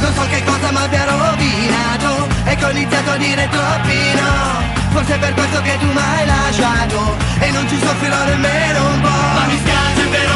Non 0.00 0.14
so 0.14 0.26
che 0.30 0.42
cosa 0.42 0.70
mi 0.70 0.78
abbia 0.78 1.04
rovinato, 1.04 2.28
e 2.44 2.54
che 2.56 2.64
ho 2.64 2.70
iniziato 2.70 3.10
a 3.10 3.16
dire 3.18 3.46
troppi 3.50 3.98
no. 4.14 4.68
Forse 4.92 5.14
è 5.16 5.18
per 5.18 5.34
questo 5.34 5.60
che 5.60 5.76
tu 5.78 5.86
mi 5.86 6.00
hai 6.00 6.26
lasciato 6.26 7.16
E 7.38 7.50
non 7.52 7.68
ci 7.68 7.78
soffrirò 7.78 8.24
nemmeno 8.24 8.88
un 8.88 9.00
po' 9.00 9.08
Ma 9.08 9.44
mi 9.46 9.56
spiace 9.58 10.04
per 10.08 10.28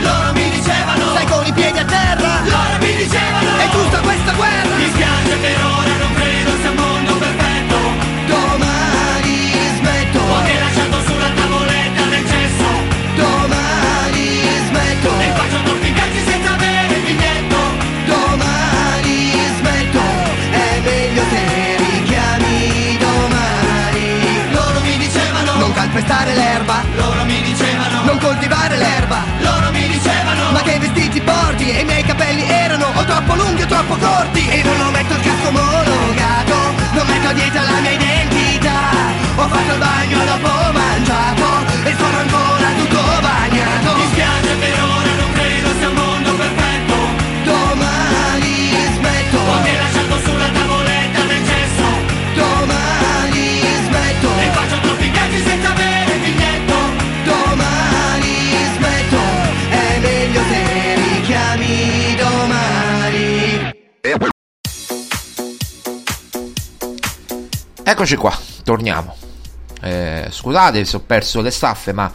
Loro 0.00 0.32
mi 0.32 0.50
dicevano 0.50 1.10
Stai 1.10 1.26
con 1.26 1.46
i 1.46 1.52
piedi 1.52 1.78
a 1.78 1.84
terra 1.84 2.40
Loro 2.44 2.78
mi 2.80 2.94
dicevano 2.96 3.56
È 3.58 3.68
giusta 3.70 4.00
questa 4.00 4.32
guerra 4.32 4.59
calpestare 26.00 26.34
l'erba. 26.34 26.82
Loro 26.96 27.24
mi 27.24 27.42
dicevano 27.42 28.02
Non 28.04 28.18
coltivare 28.18 28.76
l'erba. 28.76 29.22
Loro 29.40 29.70
mi 29.70 29.86
dicevano 29.86 30.50
Ma 30.52 30.62
che 30.62 30.78
vestiti 30.78 31.20
porti? 31.20 31.70
E 31.70 31.80
i 31.80 31.84
miei 31.84 32.02
capelli 32.02 32.48
erano 32.48 32.86
o 32.94 33.04
troppo 33.04 33.34
lunghi 33.34 33.62
o 33.62 33.66
troppo 33.66 33.96
corti. 33.96 34.48
E 34.48 34.62
non 34.62 34.80
ho 34.80 34.90
metto 34.90 35.14
il 35.14 35.20
casco 35.20 35.48
omologato 35.48 36.69
Eccoci 68.00 68.16
qua, 68.16 68.34
torniamo. 68.64 69.14
Eh, 69.82 70.28
scusate 70.30 70.86
se 70.86 70.96
ho 70.96 71.00
perso 71.00 71.42
le 71.42 71.50
staffe, 71.50 71.92
ma 71.92 72.10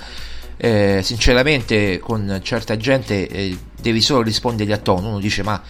eh, 0.58 1.02
sinceramente 1.04 2.00
con 2.00 2.40
certa 2.42 2.76
gente 2.76 3.28
eh, 3.28 3.56
devi 3.80 4.02
solo 4.02 4.24
rispondergli 4.24 4.72
a 4.72 4.80
tono. 4.80 5.10
Uno 5.10 5.20
dice 5.20 5.44
ma 5.44 5.62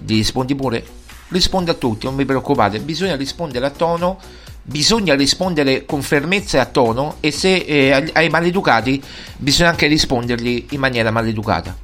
gli 0.00 0.14
rispondi 0.14 0.54
pure? 0.54 0.86
Risponde 1.30 1.72
a 1.72 1.74
tutti, 1.74 2.06
non 2.06 2.14
vi 2.14 2.24
preoccupate, 2.24 2.78
bisogna 2.78 3.16
rispondere 3.16 3.66
a 3.66 3.70
tono, 3.70 4.20
bisogna 4.62 5.16
rispondere 5.16 5.84
con 5.84 6.02
fermezza 6.02 6.58
e 6.58 6.60
a 6.60 6.66
tono 6.66 7.16
e 7.18 7.32
se 7.32 7.56
eh, 7.56 8.12
ai 8.12 8.28
maleducati 8.28 9.02
bisogna 9.38 9.70
anche 9.70 9.88
rispondergli 9.88 10.66
in 10.70 10.78
maniera 10.78 11.10
maleducata. 11.10 11.76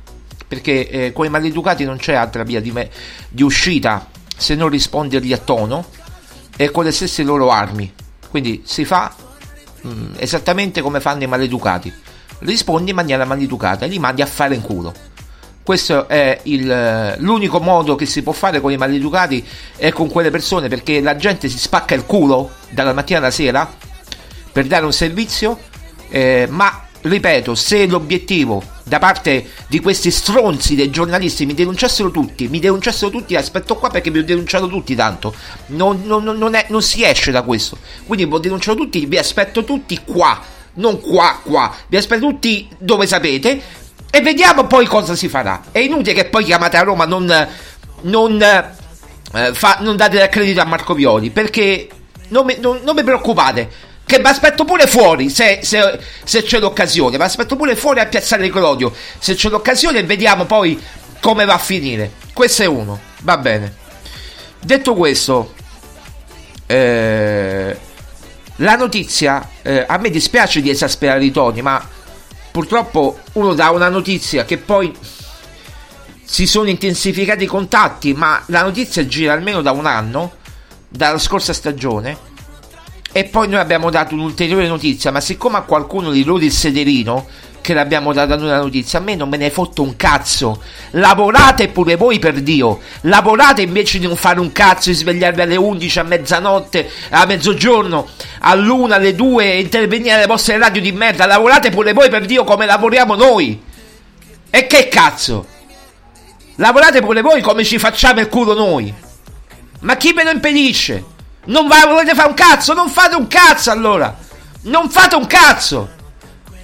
Perché 0.47 0.89
eh, 0.89 1.13
con 1.13 1.27
i 1.27 1.29
maleducati 1.29 1.85
non 1.85 1.97
c'è 1.97 2.15
altra 2.15 2.45
via 2.45 2.61
di, 2.61 2.71
me- 2.71 2.89
di 3.29 3.43
uscita 3.43 4.09
se 4.37 4.55
non 4.55 4.69
rispondergli 4.69 5.33
a 5.33 5.39
tono 5.39 6.03
e 6.57 6.71
con 6.71 6.85
le 6.85 6.93
stesse 6.93 7.23
loro 7.23 7.51
armi. 7.51 7.93
Quindi 8.31 8.63
si 8.65 8.85
fa 8.85 9.15
mm, 9.87 10.15
esattamente 10.17 10.81
come 10.81 11.01
fanno 11.01 11.23
i 11.23 11.27
maleducati. 11.27 11.93
Rispondi 12.41 12.91
in 12.91 12.97
maniera 12.97 13.25
maleducata 13.25 13.85
e 13.85 13.89
li 13.89 13.99
mandi 13.99 14.23
a 14.23 14.27
fare 14.27 14.55
in 14.55 14.61
culo. 14.61 14.93
Questo 15.63 16.09
è 16.09 16.41
il- 16.43 17.15
l'unico 17.19 17.59
modo 17.61 17.95
che 17.95 18.05
si 18.07 18.23
può 18.23 18.33
fare 18.33 18.61
con 18.61 18.71
i 18.71 18.77
maleducati 18.77 19.43
e 19.77 19.93
con 19.93 20.11
quelle 20.11 20.31
persone 20.31 20.69
perché 20.69 21.01
la 21.01 21.17
gente 21.17 21.49
si 21.49 21.59
spacca 21.59 21.95
il 21.95 22.05
culo 22.05 22.51
dalla 22.69 22.93
mattina 22.93 23.19
alla 23.19 23.31
sera 23.31 23.73
per 24.53 24.67
dare 24.67 24.85
un 24.85 24.93
servizio, 24.93 25.59
eh, 26.11 26.47
ma 26.51 26.83
ripeto, 27.01 27.55
se 27.55 27.87
l'obiettivo 27.87 28.63
da 28.87 28.99
parte 28.99 29.47
di 29.67 29.81
questi 29.81 30.11
stronzi 30.11 30.75
dei 30.75 30.91
giornalisti 30.91 31.47
mi 31.47 31.55
denunciassero 31.55 32.11
tutti, 32.11 32.49
mi 32.49 32.61
denunciassero 32.61 33.11
tutti, 33.11 33.35
aspetto 33.35 33.77
qua 33.77 33.89
perché 33.89 34.11
vi 34.11 34.19
ho 34.19 34.25
denunciato 34.25 34.69
tutti 34.69 34.95
tanto, 34.95 35.35
non, 35.69 36.03
non- 36.05 36.23
non- 36.23 36.55
è- 36.55 36.67
non 36.69 36.83
si 36.83 37.03
esce 37.03 37.31
da 37.31 37.43
questo, 37.43 37.79
quindi 38.07 38.27
vi 38.27 38.33
ho 38.35 38.39
denunciato 38.39 38.77
tutti, 38.77 39.07
vi 39.07 39.17
aspetto 39.17 39.65
tutti 39.65 39.99
qua, 40.05 40.39
non 40.75 41.01
qua, 41.01 41.41
qua, 41.43 41.75
vi 41.87 41.97
aspetto 41.97 42.27
tutti 42.27 42.69
dove 42.79 43.07
sapete 43.07 43.61
e 44.11 44.21
vediamo 44.21 44.67
poi 44.67 44.85
cosa 44.87 45.15
si 45.17 45.29
farà. 45.29 45.63
È 45.73 45.79
inutile 45.79 46.13
che 46.13 46.27
poi 46.27 46.45
chiamate 46.45 46.77
a 46.77 46.83
Roma, 46.83 47.07
non, 47.07 47.49
non, 48.03 48.43
eh, 48.43 49.55
fa- 49.55 49.79
non 49.81 49.97
date 49.97 50.29
credito 50.29 50.61
a 50.61 50.65
Marco 50.65 50.93
Violi, 50.95 51.31
perché 51.31 51.89
non 52.29 52.45
mi, 52.45 52.57
non 52.61 52.81
mi 52.95 53.03
preoccupate. 53.03 53.93
Che 54.07 54.19
mi 54.19 54.27
aspetto 54.27 54.65
pure 54.65 54.87
fuori 54.87 55.31
se, 55.31 55.61
se- 55.63 55.99
se 56.25 56.43
c'è 56.43 56.59
l'occasione. 56.59 57.17
Mi 57.17 57.25
aspetto 57.25 57.57
pure 57.57 57.75
fuori 57.75 58.01
a 58.01 58.07
piazzare 58.07 58.51
Clodio. 58.51 58.93
Se 59.19 59.35
c'è 59.35 59.49
l'occasione, 59.49 60.03
vediamo 60.05 60.45
poi 60.45 60.81
come 61.21 61.45
va 61.45 61.55
a 61.55 61.59
finire. 61.59 62.13
Questo 62.33 62.63
è 62.63 62.67
uno. 62.67 63.01
Va 63.23 63.39
bene. 63.39 63.75
Detto 64.61 64.95
questo, 64.95 65.55
eh, 66.67 67.79
la 68.57 68.77
notizia. 68.77 69.49
eh, 69.63 69.85
a 69.87 69.97
me 69.99 70.11
dispiace 70.11 70.61
di 70.61 70.71
esasperare 70.71 71.25
i 71.25 71.31
toni, 71.31 71.63
ma 71.63 71.87
purtroppo 72.51 73.19
uno 73.33 73.55
dà 73.55 73.71
una 73.71 73.89
notizia 73.89 74.45
che 74.45 74.59
poi 74.59 74.95
si 76.25 76.47
sono 76.47 76.69
intensificati 76.69 77.45
i 77.45 77.47
contatti, 77.47 78.13
ma 78.13 78.43
la 78.47 78.63
notizia 78.63 79.07
gira 79.07 79.33
almeno 79.33 79.63
da 79.63 79.73
un 79.73 79.87
anno, 79.87 80.33
dalla 80.89 81.19
scorsa 81.19 81.53
stagione. 81.53 82.33
E 83.17 83.23
poi 83.27 83.47
noi 83.47 83.61
abbiamo 83.61 83.91
dato 83.91 84.15
un'ulteriore 84.15 84.67
notizia, 84.67 85.13
ma 85.13 85.21
siccome 85.21 85.57
a 85.57 85.61
qualcuno 85.61 86.13
gli 86.13 86.25
rode 86.25 86.47
il 86.47 86.51
sederino, 86.51 87.29
che 87.61 87.73
l'abbiamo 87.73 88.13
data 88.13 88.35
noi 88.35 88.49
la 88.49 88.59
notizia, 88.59 88.99
a 88.99 89.03
me 89.03 89.15
non 89.15 89.29
me 89.29 89.37
ne 89.37 89.51
fotto 89.51 89.83
un 89.83 89.95
cazzo. 89.95 90.61
Lavorate 90.91 91.69
pure 91.69 91.95
voi 91.95 92.19
per 92.19 92.43
Dio. 92.43 92.81
Lavorate 93.03 93.63
invece 93.63 94.01
di 94.01 94.09
non 94.09 94.17
fare 94.17 94.41
un 94.41 94.51
cazzo, 94.51 94.91
di 94.91 94.97
svegliarvi 94.97 95.43
alle 95.43 95.55
11, 95.55 95.99
a 96.01 96.03
mezzanotte, 96.03 96.91
a 97.11 97.25
mezzogiorno, 97.25 98.09
all'una, 98.41 98.97
alle 98.97 99.15
due, 99.15 99.53
e 99.53 99.61
intervenire 99.61 100.15
alle 100.15 100.27
vostre 100.27 100.59
radio 100.59 100.83
di 100.83 100.91
merda. 100.91 101.25
Lavorate 101.25 101.71
pure 101.71 101.93
voi 101.93 102.11
per 102.11 102.25
Dio 102.27 102.43
come 102.43 102.67
lavoriamo 102.67 103.15
noi. 103.15 103.63
E 104.51 104.67
che 104.67 104.89
cazzo? 104.89 105.47
Lavorate 106.57 107.01
pure 107.01 107.21
voi 107.21 107.43
come 107.43 107.63
ci 107.63 107.79
facciamo 107.79 108.19
il 108.19 108.29
culo 108.29 108.55
noi. 108.55 108.93
Ma 109.83 109.97
chi 109.97 110.13
ve 110.13 110.25
lo 110.25 110.31
impedisce? 110.31 111.13
Non 111.47 111.67
va, 111.67 111.87
volete 111.87 112.15
fare 112.15 112.29
un 112.29 112.35
cazzo? 112.35 112.73
Non 112.73 112.89
fate 112.89 113.17
un 113.17 113.29
cazzo 113.29 113.71
allora. 113.71 114.17
Non 114.63 114.89
fate 114.89 115.15
un 115.15 115.27
cazzo. 115.27 115.91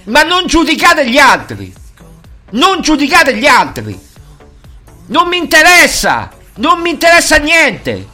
Ma 0.05 0.23
non 0.23 0.47
giudicate 0.47 1.07
gli 1.07 1.17
altri. 1.17 1.73
Non 2.51 2.81
giudicate 2.81 3.35
gli 3.35 3.45
altri. 3.45 3.99
Non 5.07 5.27
mi 5.27 5.37
interessa. 5.37 6.31
Non 6.55 6.79
mi 6.79 6.89
interessa 6.89 7.37
niente. 7.37 8.07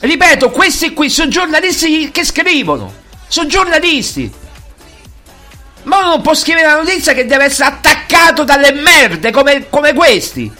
Ripeto, 0.00 0.50
questi 0.50 0.92
qui 0.92 1.08
sono 1.08 1.30
giornalisti 1.30 2.10
che 2.10 2.24
scrivono. 2.24 2.92
Sono 3.28 3.48
giornalisti. 3.48 4.32
Ma 5.84 5.98
uno 5.98 6.08
non 6.08 6.22
può 6.22 6.34
scrivere 6.34 6.66
la 6.66 6.76
notizia 6.76 7.14
che 7.14 7.26
deve 7.26 7.44
essere 7.44 7.68
attaccato 7.68 8.42
dalle 8.42 8.72
merde 8.72 9.30
come, 9.30 9.68
come 9.70 9.94
questi. 9.94 10.52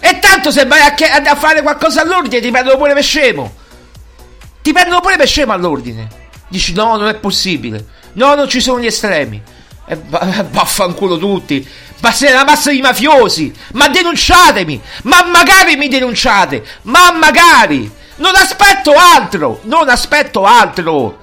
E 0.00 0.18
tanto 0.18 0.50
se 0.50 0.64
vai 0.64 0.80
a, 0.80 0.94
a, 1.30 1.36
fare 1.36 1.60
qualcosa 1.60 2.00
all'ordine 2.00 2.40
ti 2.40 2.50
prendono 2.50 2.78
pure 2.78 2.94
per 2.94 3.02
scemo. 3.04 3.54
Ti 4.62 4.72
prendono 4.72 5.00
pure 5.00 5.16
per 5.16 5.28
scemo 5.28 5.52
all'ordine. 5.52 6.08
Dici 6.48 6.72
no, 6.72 6.96
non 6.96 7.08
è 7.08 7.14
possibile. 7.14 7.84
No, 8.14 8.34
non 8.34 8.48
ci 8.48 8.60
sono 8.60 8.80
gli 8.80 8.86
estremi. 8.86 9.40
E 9.86 9.98
vaffanculo 10.50 11.18
tutti. 11.18 11.66
Ma 12.00 12.12
siete 12.12 12.32
una 12.32 12.44
massa 12.44 12.70
di 12.70 12.80
mafiosi. 12.80 13.52
Ma 13.74 13.88
denunciatemi. 13.88 14.80
Ma 15.02 15.22
magari 15.24 15.76
mi 15.76 15.88
denunciate. 15.88 16.64
Ma 16.82 17.12
magari. 17.12 17.90
Non 18.16 18.34
aspetto 18.34 18.92
altro. 18.92 19.60
Non 19.64 19.90
aspetto 19.90 20.44
altro. 20.44 21.18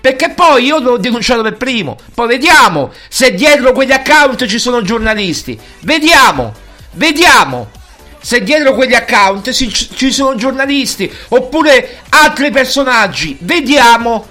Perché 0.00 0.28
poi 0.30 0.66
io 0.66 0.78
l'ho 0.78 0.98
denunciato 0.98 1.40
per 1.42 1.56
primo. 1.56 1.96
Poi 2.14 2.28
vediamo 2.28 2.92
se 3.08 3.32
dietro 3.32 3.72
quegli 3.72 3.92
account 3.92 4.44
ci 4.46 4.58
sono 4.58 4.82
giornalisti. 4.82 5.58
Vediamo. 5.80 6.54
Vediamo 6.92 7.76
se 8.20 8.42
dietro 8.42 8.74
quegli 8.74 8.94
account 8.94 9.50
ci 9.52 10.12
sono 10.12 10.34
giornalisti 10.34 11.10
oppure 11.28 12.00
altri 12.08 12.50
personaggi. 12.50 13.36
Vediamo. 13.40 14.26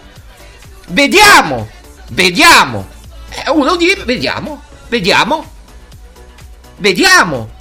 Vediamo. 0.87 1.69
Vediamo. 2.09 2.87
Eh, 3.29 3.49
uno 3.51 3.75
dice 3.75 4.03
vediamo. 4.05 4.63
Vediamo. 4.87 5.51
Vediamo 6.77 7.55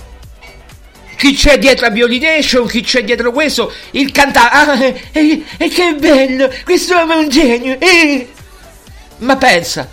chi 1.16 1.34
c'è 1.34 1.58
dietro 1.58 1.86
a 1.86 1.90
Violination, 1.90 2.66
chi 2.66 2.82
c'è 2.82 3.02
dietro 3.02 3.32
questo, 3.32 3.72
il 3.92 4.12
cantante, 4.12 4.54
ah, 4.54 4.84
eh, 4.84 5.02
eh, 5.12 5.44
eh, 5.56 5.68
che 5.68 5.94
bello, 5.94 6.52
questo 6.62 6.94
è 6.94 7.14
un 7.14 7.28
genio, 7.28 7.78
eh. 7.80 8.30
ma 9.18 9.36
pensa, 9.36 9.88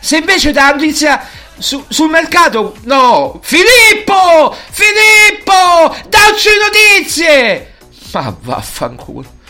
se 0.00 0.16
invece 0.18 0.50
da 0.50 0.70
notizia 0.70 1.26
su, 1.58 1.84
sul 1.88 2.10
mercato, 2.10 2.76
no, 2.82 3.40
Filippo, 3.42 4.54
Filippo, 4.70 5.94
dacci 6.08 6.50
notizie, 6.60 7.74
ma 8.12 8.36
vaffanculo. 8.40 9.42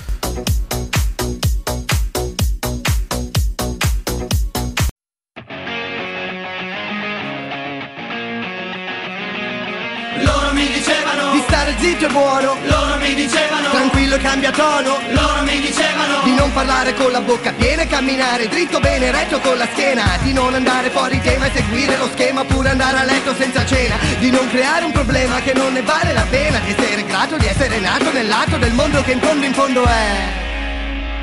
stare 11.65 11.75
zitto 11.79 12.07
e 12.07 12.09
buono. 12.09 12.57
Loro 12.65 12.97
mi 12.99 13.15
dicevano 13.15 13.74
E 14.13 14.19
cambia 14.19 14.51
tono. 14.51 15.01
Loro 15.13 15.43
mi 15.45 15.61
dicevano 15.61 16.21
Di 16.25 16.35
non 16.35 16.53
parlare 16.53 16.95
con 16.95 17.11
la 17.11 17.21
bocca 17.23 17.53
piena 17.53 17.83
e 17.83 17.87
camminare 17.87 18.49
dritto 18.49 18.79
bene 18.79 19.11
retto 19.11 19.41
con 19.41 19.57
la 19.57 19.67
schiena. 19.73 20.19
Di 20.23 20.33
non 20.33 20.55
andare 20.55 20.91
fuori 20.91 21.21
tema 21.23 21.47
e 21.47 21.51
seguire 21.55 21.97
lo 21.97 22.09
schema 22.13 22.43
Oppure 22.43 22.69
andare 22.69 22.99
a 22.99 23.05
letto 23.05 23.35
senza 23.35 23.65
cena. 23.65 23.97
Di 24.19 24.31
non 24.31 24.47
creare 24.51 24.85
un 24.85 24.93
problema 24.93 25.41
che 25.41 25.55
non 25.55 25.73
ne 25.73 25.83
vale 25.83 26.13
la 26.13 26.27
pena. 26.29 26.59
Di 26.59 26.75
essere 26.77 27.05
grato 27.05 27.37
di 27.39 27.47
essere 27.47 27.79
nato 27.81 28.13
nel 28.13 28.29
lato 28.29 28.59
del 28.59 28.73
mondo 28.73 29.03
che 29.03 29.13
in 29.13 29.21
fondo 29.21 29.47
in 29.47 29.55
fondo 29.55 29.85
è 29.85 30.43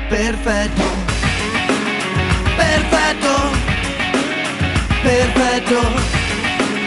Perfetto. 0.08 0.82
Perfetto. 2.56 3.50
Perfetto. 5.02 5.80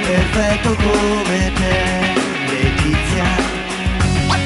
Perfetto 0.04 0.76
come 0.76 1.52
te 1.56 2.05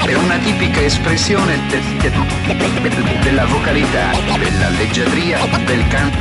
è 0.06 0.14
una 0.16 0.38
tipica 0.38 0.82
espressione 0.82 1.60
de, 1.68 1.82
de, 2.00 2.10
de, 2.10 3.20
della 3.22 3.46
vocalità, 3.46 4.12
della 4.38 4.70
leggiadria, 4.70 5.40
del 5.66 5.88
can, 5.88 6.12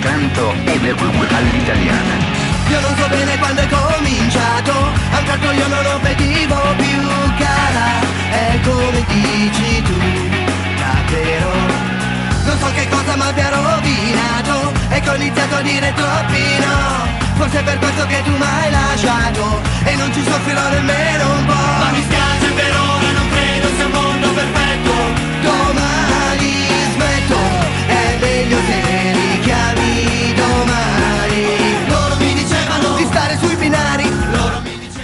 canto 0.00 0.50
all'italiana. 0.50 2.14
Io 2.68 2.80
non 2.80 2.96
so 2.96 3.08
bene 3.08 3.38
quando 3.38 3.60
è 3.62 3.68
cominciato, 3.68 4.72
a 4.72 5.18
un 5.18 5.24
tratto 5.24 5.50
io 5.52 5.66
non 5.68 5.82
lo 5.82 5.98
vedivo 6.02 6.60
più 6.76 7.00
cara, 7.38 7.88
è 8.30 8.60
come 8.62 9.04
dici 9.08 9.82
tu, 9.82 9.98
davvero. 10.78 11.52
Non 12.44 12.58
so 12.58 12.72
che 12.74 12.88
cosa 12.88 13.16
mi 13.16 13.22
abbia 13.22 13.48
rovinato, 13.48 14.72
e 14.88 15.00
che 15.00 15.08
ho 15.08 15.14
iniziato 15.14 15.54
a 15.56 15.62
dire 15.62 15.92
troppi 15.94 16.58
no. 16.64 17.24
Forse 17.36 17.60
è 17.60 17.62
per 17.62 17.78
questo 17.78 18.06
che 18.06 18.22
tu 18.24 18.30
mi 18.30 18.42
hai 18.42 18.70
lasciato 18.70 19.60
E 19.84 19.94
non 19.96 20.10
ci 20.14 20.22
soffrirò 20.24 20.55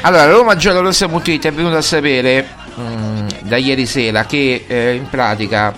Allora, 0.04 0.26
Roma 0.26 0.56
Giallorossa.it 0.56 1.46
è 1.46 1.52
venuto 1.52 1.76
a 1.76 1.80
sapere 1.80 2.44
mh, 2.74 3.42
da 3.42 3.56
ieri 3.56 3.86
sera 3.86 4.24
che 4.24 4.64
eh, 4.66 4.94
in 4.94 5.08
pratica 5.08 5.72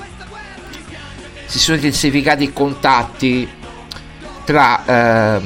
si 1.45 1.59
sono 1.59 1.77
intensificati 1.77 2.45
i 2.45 2.53
contatti 2.53 3.47
tra 4.45 5.37
eh, 5.37 5.41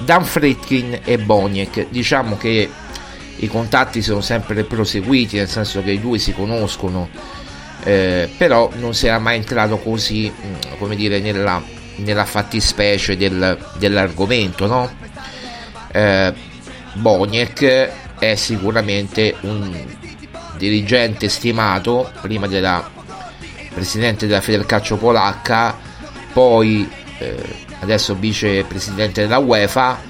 Dan 0.00 0.24
Fritkin 0.24 0.98
e 1.04 1.18
Boniek. 1.18 1.86
Diciamo 1.90 2.36
che 2.36 2.68
i 3.36 3.46
contatti 3.46 4.02
sono 4.02 4.20
sempre 4.20 4.64
proseguiti, 4.64 5.36
nel 5.36 5.48
senso 5.48 5.80
che 5.80 5.92
i 5.92 6.00
due 6.00 6.18
si 6.18 6.32
conoscono, 6.32 7.08
eh, 7.84 8.28
però 8.36 8.68
non 8.78 8.94
si 8.94 9.06
era 9.06 9.20
mai 9.20 9.36
entrato 9.36 9.78
così, 9.78 10.28
mm, 10.28 10.76
come 10.80 10.96
dire, 10.96 11.20
nella, 11.20 11.62
nella 11.98 12.24
fattispecie 12.24 13.16
del, 13.16 13.56
dell'argomento, 13.76 14.66
no? 14.66 14.90
Eh, 15.92 16.47
Boniek 16.98 17.90
è 18.18 18.34
sicuramente 18.34 19.34
un 19.42 19.86
dirigente 20.56 21.28
stimato, 21.28 22.10
prima 22.20 22.46
della 22.46 22.90
presidente 23.72 24.26
della 24.26 24.40
Federcalcio 24.40 24.96
polacca, 24.96 25.76
poi 26.32 26.90
eh, 27.18 27.66
adesso 27.80 28.14
vicepresidente 28.14 29.22
della 29.22 29.38
UEFA, 29.38 30.00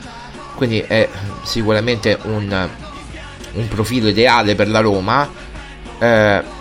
quindi 0.55 0.81
è 0.81 1.09
sicuramente 1.45 2.19
un, 2.23 2.69
un 3.53 3.69
profilo 3.69 4.09
ideale 4.09 4.55
per 4.55 4.69
la 4.69 4.81
Roma. 4.81 5.31
Eh, 5.99 6.57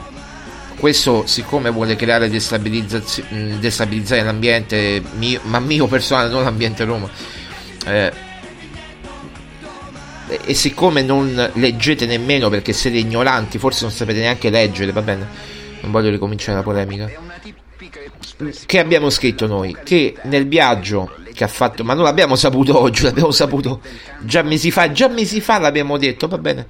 questo 0.78 1.26
siccome 1.26 1.72
vuole 1.72 1.96
creare 1.96 2.30
destabilizzare 2.30 4.24
l'ambiente 4.24 5.02
mio, 5.18 5.40
ma 5.44 5.60
mio 5.60 5.88
personale 5.88 6.30
non 6.30 6.44
l'ambiente 6.44 6.84
Roma 6.84 7.10
eh, 7.88 8.12
e 10.28 10.54
siccome 10.54 11.02
non 11.02 11.52
leggete 11.54 12.06
nemmeno 12.06 12.50
perché 12.50 12.74
siete 12.74 12.98
ignoranti 12.98 13.58
forse 13.58 13.84
non 13.84 13.92
sapete 13.92 14.20
neanche 14.20 14.50
leggere 14.50 14.92
va 14.92 15.02
bene 15.02 15.28
non 15.82 15.92
voglio 15.92 16.10
ricominciare 16.10 16.58
la 16.58 16.64
polemica 16.64 17.10
che 18.66 18.80
abbiamo 18.80 19.10
scritto 19.10 19.48
noi? 19.48 19.76
Che 19.84 20.16
nel 20.24 20.48
viaggio 20.48 21.12
che 21.34 21.44
ha 21.44 21.48
fatto, 21.48 21.84
ma 21.84 21.94
non 21.94 22.04
l'abbiamo 22.04 22.36
saputo 22.36 22.80
oggi, 22.80 23.04
l'abbiamo 23.04 23.32
saputo 23.32 23.82
già 24.22 24.42
mesi 24.42 24.72
fa, 24.72 24.92
già 24.92 25.08
mesi 25.08 25.42
fa 25.42 25.60
l'abbiamo 25.60 25.98
detto, 25.98 26.28
va 26.28 26.38
bene. 26.38 26.68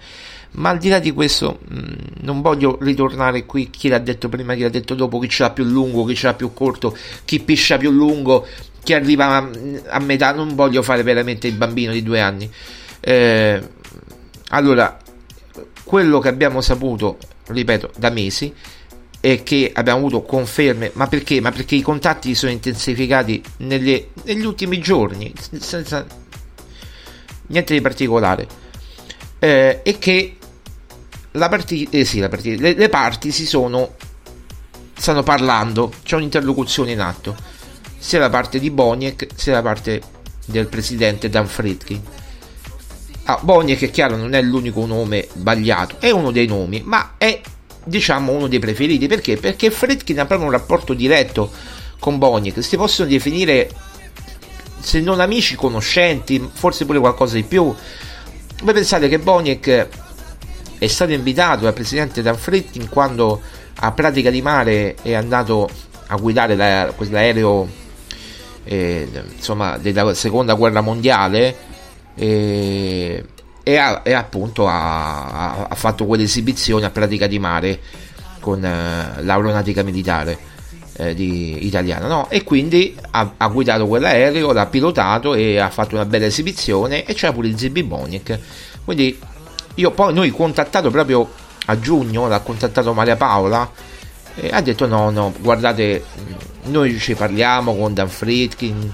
Ma 0.52 0.70
al 0.70 0.78
di 0.78 0.90
là 0.90 1.00
di 1.00 1.12
questo, 1.12 1.60
mm, 1.72 1.94
non 2.22 2.42
voglio 2.42 2.78
ritornare 2.82 3.46
qui 3.46 3.70
chi 3.70 3.90
l'ha 3.90 4.00
detto 4.00 4.30
prima, 4.30 4.56
chi 4.56 4.62
l'ha 4.62 4.70
detto 4.70 4.96
dopo, 4.96 5.20
chi 5.20 5.30
ce 5.30 5.44
l'ha 5.44 5.50
più 5.52 5.66
lungo, 5.66 6.06
chi 6.06 6.16
ce 6.16 6.28
l'ha 6.28 6.34
più 6.34 6.54
corto, 6.54 6.96
chi 7.26 7.40
piscia 7.40 7.78
più 7.78 7.92
lungo, 7.92 8.46
chi 8.84 8.94
arriva 8.94 9.36
a, 9.36 9.50
a 9.90 10.00
metà. 10.00 10.34
Non 10.34 10.56
voglio 10.56 10.82
fare 10.82 11.04
veramente 11.04 11.48
il 11.48 11.56
bambino 11.56 11.92
di 11.92 12.02
due 12.02 12.22
anni. 12.22 12.50
Eh, 13.08 13.62
allora, 14.50 14.98
quello 15.86 16.20
che 16.20 16.28
abbiamo 16.28 16.60
saputo, 16.60 17.18
ripeto, 17.48 17.92
da 17.96 18.10
mesi, 18.10 18.54
è 19.22 19.44
che 19.44 19.72
abbiamo 19.74 20.00
avuto 20.00 20.24
conferme, 20.24 20.92
ma 20.96 21.08
perché? 21.08 21.40
Ma 21.40 21.54
perché 21.54 21.76
i 21.76 21.82
contatti 21.82 22.36
sono 22.36 22.52
intensificati 22.52 23.42
nelle, 23.60 24.10
negli 24.24 24.44
ultimi 24.44 24.80
giorni, 24.80 25.34
senza 25.58 26.06
niente 27.48 27.74
di 27.74 27.80
particolare, 27.80 28.46
eh, 29.40 29.82
che 30.00 30.36
la 31.32 31.48
partita, 31.48 31.96
eh 31.96 32.04
sì, 32.04 32.20
la 32.20 32.28
partita, 32.28 32.62
le, 32.62 32.74
le 32.74 32.90
parti 32.90 33.32
si 33.32 33.46
sono, 33.46 33.96
stanno 34.94 35.24
parlando, 35.24 35.94
c'è 36.04 36.18
un'interlocuzione 36.18 36.92
in 36.92 37.00
atto, 37.00 37.38
sia 37.98 38.20
da 38.20 38.30
parte 38.30 38.60
di 38.60 38.70
Boniek 38.70 39.28
sia 39.34 39.54
da 39.54 39.62
parte 39.62 40.02
del 40.44 40.68
presidente 40.68 41.30
Dan 41.30 41.48
Friedkin. 41.48 42.26
Ah, 43.30 43.40
Boniek 43.42 43.82
è 43.82 43.92
chiaro, 43.92 44.16
non 44.16 44.34
è 44.34 44.42
l'unico 44.42 44.86
nome 44.86 45.28
sbagliato, 45.30 45.98
è 46.00 46.12
uno 46.12 46.32
dei 46.32 46.48
nomi, 46.48 46.82
ma 46.86 47.16
è 47.18 47.42
diciamo 47.84 48.32
uno 48.32 48.48
dei 48.48 48.60
preferiti 48.60 49.08
perché? 49.08 49.36
Perché 49.36 49.70
Friedkin 49.70 50.22
ha 50.22 50.26
proprio 50.26 50.48
un 50.48 50.54
rapporto 50.54 50.94
diretto 50.94 51.52
con 52.00 52.18
Boniek, 52.20 52.64
si 52.64 52.78
possono 52.78 53.10
definire 53.10 53.70
se 54.80 55.02
non 55.02 55.20
amici, 55.20 55.56
conoscenti, 55.56 56.50
forse 56.54 56.86
pure 56.86 57.00
qualcosa 57.00 57.36
di 57.36 57.44
più. 57.44 57.76
Voi 58.64 58.74
pensate 58.74 59.10
che 59.10 59.20
Boniek 59.20 59.88
è 60.78 60.88
stato 60.88 61.12
invitato 61.12 61.66
dal 61.66 61.74
presidente 61.74 62.22
Dan 62.22 62.38
Friedkin 62.38 62.88
quando 62.88 63.42
a 63.80 63.92
Pratica 63.92 64.30
di 64.30 64.42
Mare 64.42 64.96
è 65.02 65.14
andato 65.14 65.70
a 66.08 66.16
guidare 66.16 66.56
la, 66.56 66.94
quell'aereo 66.96 67.68
eh, 68.64 69.10
insomma 69.36 69.78
della 69.78 70.14
seconda 70.14 70.54
guerra 70.54 70.80
mondiale 70.80 71.76
eh, 72.18 73.24
e, 73.64 73.76
ha, 73.78 74.02
e 74.04 74.14
appunto 74.14 74.68
ha, 74.68 75.68
ha, 75.68 75.76
fatto 75.76 76.06
quell'esibizione 76.06 76.86
a 76.86 76.90
Pratica 76.90 77.28
di 77.28 77.38
Mare 77.38 77.80
con 78.40 78.64
eh, 78.64 79.22
l'aeronautica 79.22 79.84
militare 79.84 80.38
eh, 80.98 81.14
di, 81.14 81.66
italiana 81.66 82.08
no? 82.08 82.30
e 82.30 82.44
quindi 82.44 82.96
ha, 83.12 83.34
ha, 83.38 83.48
guidato 83.48 83.86
quell'aereo 83.88 84.52
l'ha 84.52 84.66
pilotato 84.66 85.36
e 85.36 85.60
ha 85.60 85.70
fatto 85.70 85.96
una 85.96 86.06
bella 86.06 86.26
esibizione 86.26 87.06
e 87.06 87.14
c'era 87.14 87.34
pure 87.34 87.48
il 87.48 87.58
Zibi 87.58 87.84
Boniek 87.84 88.40
quindi 88.84 89.20
io 89.76 89.92
poi 89.92 90.14
noi 90.14 90.32
contattato 90.32 90.90
proprio 90.90 91.30
a 91.66 91.80
giugno 91.80 92.28
l'ha 92.28 92.40
contattato 92.40 92.94
Maria 92.94 93.16
Paola 93.16 93.70
e 94.36 94.50
ha 94.52 94.62
detto 94.62 94.88
no 94.88 95.10
no 95.12 95.34
guardate 95.40 96.04
noi 96.64 96.98
ci 96.98 97.14
parliamo 97.14 97.76
con 97.76 97.94
Dan 97.94 98.10
Friedkin 98.10 98.94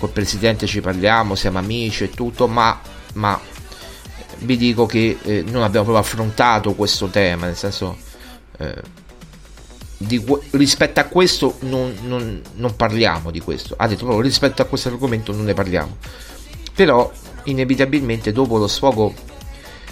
col 0.00 0.10
presidente 0.10 0.66
ci 0.66 0.80
parliamo 0.80 1.36
siamo 1.36 1.58
amici 1.58 2.04
e 2.04 2.10
tutto 2.10 2.48
ma, 2.48 2.80
ma 3.14 3.38
vi 4.38 4.56
dico 4.56 4.86
che 4.86 5.18
eh, 5.22 5.42
non 5.42 5.62
abbiamo 5.62 5.84
proprio 5.84 5.98
affrontato 5.98 6.74
questo 6.74 7.06
tema 7.06 7.46
nel 7.46 7.56
senso 7.56 7.96
eh, 8.58 8.98
di, 10.02 10.24
rispetto 10.52 11.00
a 11.00 11.04
questo 11.04 11.56
non, 11.60 11.94
non, 12.02 12.40
non, 12.54 12.74
parliamo 12.74 13.30
di 13.30 13.40
questo. 13.40 13.74
Ha 13.76 13.86
detto 13.86 14.04
proprio 14.04 14.22
rispetto 14.22 14.62
a 14.62 14.64
questo 14.64 14.88
argomento 14.88 15.30
non 15.32 15.44
ne 15.44 15.52
parliamo. 15.52 15.98
Però 16.74 17.12
inevitabilmente 17.44 18.32
dopo 18.32 18.56
lo 18.56 18.66
sfogo 18.66 19.12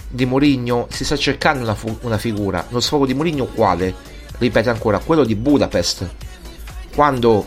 di 0.09 0.25
Mourinho 0.25 0.87
si 0.91 1.05
sta 1.05 1.17
cercando 1.17 1.63
una, 1.63 1.77
una 2.01 2.17
figura. 2.17 2.65
Lo 2.71 2.81
sfogo 2.81 3.05
di 3.05 3.13
Mourinho 3.13 3.47
quale? 3.47 4.17
ripeto 4.39 4.71
ancora 4.71 4.99
quello 4.99 5.25
di 5.25 5.35
Budapest. 5.35 6.09
Quando 6.95 7.47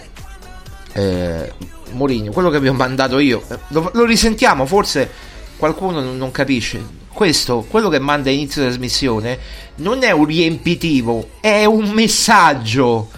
eh, 0.93 1.53
Mourinho 1.91 2.31
quello 2.31 2.49
che 2.49 2.59
vi 2.59 2.67
ho 2.67 2.73
mandato 2.73 3.19
io 3.19 3.43
eh, 3.49 3.57
lo, 3.69 3.91
lo 3.93 4.05
risentiamo 4.05 4.65
forse 4.65 5.09
qualcuno 5.57 6.01
non, 6.01 6.17
non 6.17 6.31
capisce 6.31 6.99
questo, 7.13 7.65
quello 7.69 7.89
che 7.89 7.99
manda 7.99 8.29
inizio 8.29 8.63
trasmissione, 8.63 9.37
non 9.75 10.03
è 10.03 10.11
un 10.11 10.25
riempitivo, 10.25 11.31
è 11.39 11.65
un 11.65 11.89
messaggio. 11.89 13.09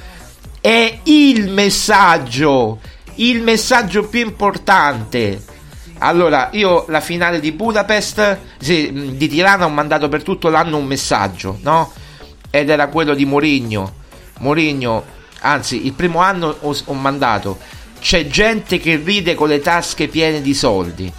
È 0.59 0.99
il 1.03 1.49
messaggio. 1.49 2.79
Il 3.15 3.41
messaggio 3.41 4.07
più 4.07 4.21
importante. 4.21 5.41
Allora, 5.99 6.49
io 6.51 6.85
la 6.89 6.99
finale 6.99 7.39
di 7.39 7.51
Budapest, 7.51 8.37
sì, 8.59 9.15
di 9.15 9.27
Tirana 9.27 9.65
ho 9.65 9.69
mandato 9.69 10.09
per 10.09 10.23
tutto 10.23 10.49
l'anno 10.49 10.77
un 10.77 10.85
messaggio, 10.85 11.59
no? 11.61 11.91
Ed 12.49 12.69
era 12.69 12.87
quello 12.87 13.13
di 13.13 13.25
Mourinho. 13.25 14.01
Mourinho, 14.39 15.03
anzi, 15.43 15.85
il 15.85 15.93
primo 15.93 16.19
anno 16.19 16.57
ho, 16.59 16.75
ho 16.85 16.93
mandato. 16.93 17.59
C'è 17.99 18.27
gente 18.27 18.79
che 18.79 18.97
ride 18.97 19.33
con 19.33 19.47
le 19.47 19.61
tasche 19.61 20.07
piene 20.09 20.41
di 20.41 20.53
soldi 20.53 21.11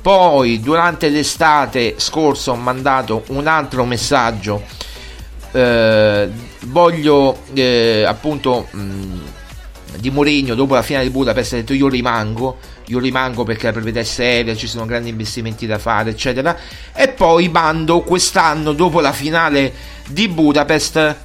poi 0.00 0.60
durante 0.60 1.08
l'estate 1.08 1.96
scorsa 1.98 2.52
ho 2.52 2.56
mandato 2.56 3.24
un 3.28 3.46
altro 3.46 3.84
messaggio. 3.84 4.62
Eh, 5.50 6.28
voglio 6.60 7.42
eh, 7.52 8.04
appunto 8.06 8.68
mh, 8.70 8.80
mm, 8.80 9.18
di 9.96 10.10
Mourinho 10.10 10.54
dopo 10.54 10.74
la 10.74 10.82
finale 10.82 11.04
di 11.04 11.10
Budapest 11.10 11.52
ha 11.52 11.56
detto 11.56 11.72
io 11.72 11.88
rimango 11.88 12.58
io 12.86 12.98
rimango 12.98 13.44
perché 13.44 13.66
la 13.66 13.72
proprietà 13.72 14.00
è 14.00 14.04
seria 14.04 14.54
ci 14.54 14.66
sono 14.66 14.84
grandi 14.84 15.08
investimenti 15.08 15.66
da 15.66 15.78
fare 15.78 16.10
eccetera 16.10 16.56
e 16.94 17.08
poi 17.08 17.48
mando 17.48 18.00
quest'anno 18.00 18.72
dopo 18.72 19.00
la 19.00 19.12
finale 19.12 19.72
di 20.06 20.28
Budapest 20.28 21.16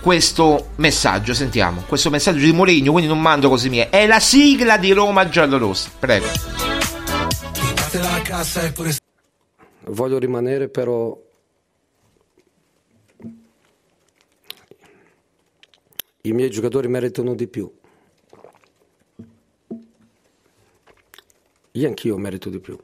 questo 0.00 0.70
messaggio 0.76 1.34
sentiamo 1.34 1.84
questo 1.86 2.10
messaggio 2.10 2.38
di 2.38 2.52
Mourinho 2.52 2.92
quindi 2.92 3.10
non 3.10 3.20
mando 3.20 3.48
cose 3.48 3.68
mie 3.68 3.90
è 3.90 4.06
la 4.06 4.20
sigla 4.20 4.76
di 4.76 4.92
Roma 4.92 5.28
giallorossa 5.28 5.90
prego. 5.98 6.26
Voglio 9.86 10.18
rimanere 10.18 10.68
però 10.68 11.16
i 16.22 16.32
miei 16.32 16.50
giocatori 16.50 16.88
meritano 16.88 17.34
di 17.34 17.46
più. 17.46 17.70
Io 21.72 21.88
anch'io 21.88 22.16
merito 22.18 22.50
di 22.50 22.58
più. 22.58 22.78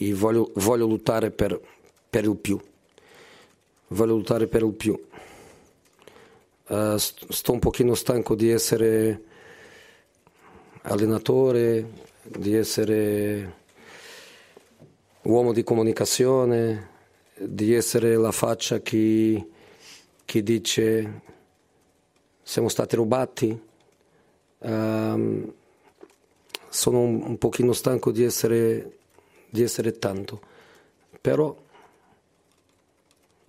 E 0.00 0.14
voglio, 0.14 0.52
voglio 0.56 0.86
lottare 0.86 1.30
per, 1.30 1.60
per, 2.08 2.24
il 2.24 2.36
più. 2.36 2.60
Lottare 3.88 4.46
per 4.46 4.62
il 4.62 4.72
più. 4.72 5.06
Uh, 6.68 6.96
sto 6.96 7.52
un 7.52 7.58
pochino 7.58 7.94
stanco 7.94 8.34
di 8.34 8.50
essere 8.50 9.22
allenatore, 10.82 11.90
di 12.22 12.54
essere 12.54 13.56
uomo 15.22 15.52
di 15.52 15.62
comunicazione, 15.62 16.90
di 17.38 17.72
essere 17.72 18.16
la 18.16 18.32
faccia 18.32 18.80
che, 18.80 19.46
che 20.24 20.42
dice 20.42 21.20
siamo 22.42 22.68
stati 22.68 22.96
rubati. 22.96 23.66
Um, 24.58 25.52
sono 26.68 27.00
un, 27.00 27.22
un 27.22 27.38
pochino 27.38 27.72
stanco 27.72 28.10
di 28.10 28.24
essere, 28.24 28.98
di 29.48 29.62
essere 29.62 29.98
tanto, 29.98 30.40
però 31.20 31.56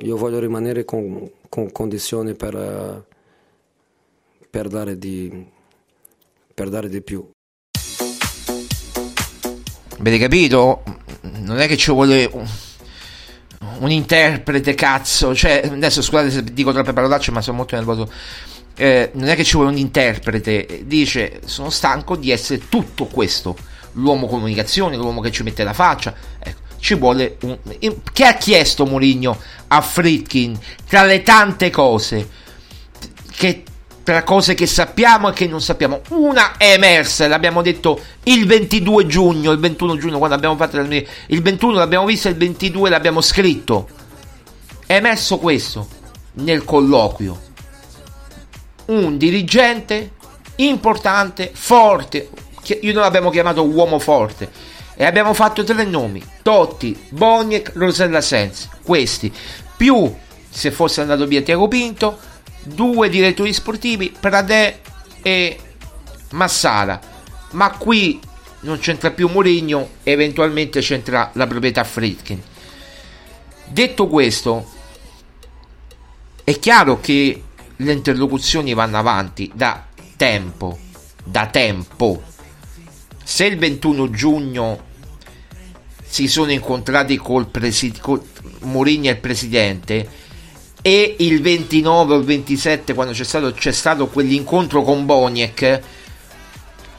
io 0.02 0.16
voglio 0.16 0.40
rimanere 0.40 0.86
con, 0.86 1.30
con 1.50 1.72
condizioni 1.72 2.34
per, 2.34 3.06
per, 4.50 4.68
dare 4.68 4.98
di, 4.98 5.46
per 6.54 6.70
dare 6.70 6.90
di 6.90 7.02
più. 7.02 7.30
Avete 10.00 10.18
capito? 10.18 10.84
Non 11.22 11.60
è 11.60 11.68
che 11.68 11.76
ci 11.76 11.92
vuole 11.92 12.32
un, 13.80 13.92
interprete, 13.92 14.74
cazzo. 14.74 15.36
Cioè, 15.36 15.70
adesso 15.70 16.02
scusate 16.02 16.32
se 16.32 16.44
dico 16.44 16.72
troppe 16.72 16.94
parolacce, 16.94 17.32
ma 17.32 17.42
sono 17.42 17.58
molto 17.58 17.76
nervoso. 17.76 18.10
Eh, 18.76 19.12
non 19.16 19.28
è 19.28 19.36
che 19.36 19.44
ci 19.44 19.58
vuole 19.58 19.72
un 19.72 19.78
interprete. 19.78 20.84
Dice: 20.86 21.42
Sono 21.44 21.70
stanco 21.70 22.16
di 22.16 22.32
essere 22.32 22.70
tutto 22.70 23.06
questo. 23.06 23.58
L'uomo 23.94 24.28
comunicazione, 24.28 24.96
l'uomo 24.96 25.20
che 25.20 25.32
ci 25.32 25.44
mette 25.44 25.66
la 25.66 25.74
faccia. 25.74 26.16
Ecco, 26.40 26.69
ci 26.80 26.96
vuole 26.96 27.38
un. 27.42 27.58
Che 28.12 28.26
ha 28.26 28.34
chiesto 28.34 28.86
Mourinho 28.86 29.38
a 29.68 29.82
Fritkin 29.82 30.58
tra 30.88 31.04
le 31.04 31.22
tante 31.24 31.70
cose? 31.70 32.30
Che 33.36 33.64
tra 34.10 34.24
cose 34.24 34.56
che 34.56 34.66
sappiamo 34.66 35.30
e 35.30 35.34
che 35.34 35.46
non 35.46 35.62
sappiamo. 35.62 36.02
Una 36.10 36.58
è 36.58 36.74
emersa, 36.74 37.28
l'abbiamo 37.28 37.62
detto 37.62 38.00
il 38.24 38.48
22 38.48 39.06
giugno, 39.06 39.52
il 39.52 39.60
21 39.60 39.98
giugno, 39.98 40.18
quando 40.18 40.36
abbiamo 40.36 40.56
fatto 40.56 40.78
il 40.80 41.42
21 41.44 41.74
l'abbiamo 41.74 42.06
vista, 42.06 42.28
il 42.28 42.36
22 42.36 42.90
l'abbiamo 42.90 43.22
scritto. 43.22 43.88
È 44.88 44.96
emerso 44.96 45.38
questo 45.38 45.88
nel 46.34 46.64
colloquio. 46.64 47.40
Un 48.86 49.18
dirigente 49.18 50.14
importante, 50.56 51.52
forte, 51.54 52.30
io 52.82 52.94
non 52.94 53.04
l'abbiamo 53.04 53.30
chiamato 53.30 53.64
uomo 53.64 54.00
forte, 54.00 54.50
e 55.02 55.06
abbiamo 55.06 55.34
fatto 55.34 55.64
tre 55.64 55.86
nomi, 55.86 56.22
Totti, 56.42 57.06
Boniek, 57.12 57.72
Rosella 57.76 58.20
Sensi, 58.20 58.68
questi, 58.84 59.32
più 59.78 60.14
se 60.50 60.72
fosse 60.72 61.00
andato 61.00 61.26
via 61.26 61.42
Tiago 61.42 61.70
Pinto, 61.70 62.20
due 62.64 63.08
direttori 63.08 63.54
sportivi, 63.54 64.14
Pradè 64.20 64.78
e 65.22 65.58
Massara. 66.32 67.00
Ma 67.52 67.72
qui 67.78 68.20
non 68.60 68.80
c'entra 68.80 69.12
più 69.12 69.30
Mourinho, 69.30 69.92
eventualmente 70.04 70.82
c'entra 70.82 71.30
la 71.36 71.48
proprietà 71.48 71.86
Fritkin. 71.86 72.44
Detto 73.68 74.08
questo, 74.08 74.70
è 76.44 76.60
chiaro 76.60 77.00
che 77.00 77.44
le 77.74 77.92
interlocuzioni 77.94 78.74
vanno 78.74 78.98
avanti 78.98 79.50
da 79.54 79.82
tempo, 80.18 80.78
da 81.24 81.46
tempo. 81.46 82.22
Se 83.24 83.46
il 83.46 83.58
21 83.58 84.10
giugno 84.10 84.88
si 86.10 86.28
sono 86.28 86.52
incontrati 86.52 87.18
col, 87.18 87.48
presi- 87.48 87.94
col 88.00 88.22
Mourinho 88.62 89.08
e 89.08 89.12
il 89.12 89.18
presidente 89.18 90.10
e 90.82 91.16
il 91.20 91.40
29 91.42 92.16
o 92.16 92.18
il 92.18 92.24
27 92.24 92.94
quando 92.96 93.14
c'è 93.14 93.24
stato, 93.24 93.52
c'è 93.52 93.72
stato 93.72 94.08
quell'incontro 94.08 94.82
con 94.82 95.06
Boniek 95.06 95.82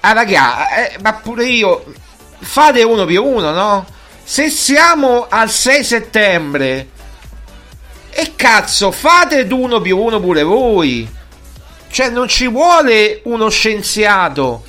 ah 0.01 0.13
raga 0.13 0.93
eh, 0.93 0.99
ma 1.01 1.15
pure 1.15 1.47
io 1.47 1.93
fate 2.39 2.83
uno 2.85 3.05
più 3.05 3.25
uno 3.25 3.51
no? 3.51 3.87
se 4.23 4.49
siamo 4.49 5.27
al 5.29 5.51
6 5.51 5.85
settembre 5.85 6.89
e 8.11 8.33
cazzo 8.37 8.93
fate 8.93 9.47
uno 9.51 9.81
più 9.81 9.99
uno 9.99 10.21
pure 10.21 10.43
voi 10.45 11.09
cioè 11.89 12.11
non 12.11 12.29
ci 12.29 12.47
vuole 12.49 13.23
uno 13.25 13.49
scienziato 13.49 14.63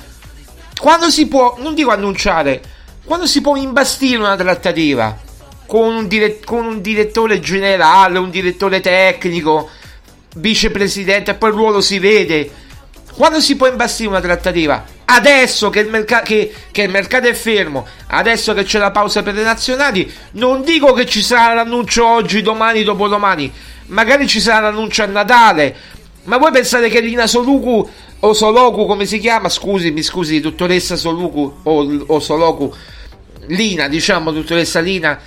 quando 0.80 1.10
si 1.10 1.26
può 1.28 1.56
non 1.58 1.74
dico 1.74 1.90
annunciare 1.90 2.71
quando 3.04 3.26
si 3.26 3.40
può 3.40 3.56
imbastire 3.56 4.18
una 4.18 4.36
trattativa 4.36 5.18
con 5.66 5.94
un, 5.94 6.06
dirett- 6.06 6.44
con 6.44 6.64
un 6.64 6.80
direttore 6.80 7.40
generale, 7.40 8.18
un 8.18 8.30
direttore 8.30 8.80
tecnico, 8.80 9.70
vicepresidente, 10.36 11.32
e 11.32 11.34
poi 11.34 11.50
il 11.50 11.56
ruolo 11.56 11.80
si 11.80 11.98
vede. 11.98 12.50
Quando 13.14 13.40
si 13.40 13.56
può 13.56 13.66
imbastire 13.66 14.08
una 14.08 14.20
trattativa? 14.20 14.84
Adesso 15.04 15.68
che 15.68 15.80
il, 15.80 15.88
merc- 15.88 16.22
che, 16.22 16.54
che 16.70 16.82
il, 16.82 16.90
mercato 16.90 17.26
è 17.26 17.34
fermo, 17.34 17.86
adesso 18.08 18.54
che 18.54 18.64
c'è 18.64 18.78
la 18.78 18.90
pausa 18.90 19.22
per 19.22 19.34
le 19.34 19.42
nazionali, 19.42 20.10
non 20.32 20.62
dico 20.62 20.92
che 20.92 21.04
ci 21.04 21.22
sarà 21.22 21.54
l'annuncio 21.54 22.06
oggi, 22.06 22.40
domani, 22.40 22.84
dopodomani, 22.84 23.52
magari 23.86 24.26
ci 24.26 24.40
sarà 24.40 24.68
l'annuncio 24.68 25.02
a 25.02 25.06
Natale. 25.06 25.76
Ma 26.24 26.38
voi 26.38 26.52
pensate 26.52 26.88
che 26.88 27.00
Lina 27.00 27.26
Soluku 27.26 27.88
o 28.24 28.32
Soloku, 28.34 28.86
come 28.86 29.04
si 29.04 29.18
chiama? 29.18 29.48
Scusi, 29.48 29.90
mi 29.90 30.02
scusi, 30.02 30.38
dottoressa 30.40 30.96
Soluku 30.96 31.60
o, 31.64 32.04
o 32.06 32.20
Soloku, 32.20 32.72
Lina, 33.46 33.88
diciamo, 33.88 34.30
dottoressa 34.30 34.80
Lina. 34.80 35.18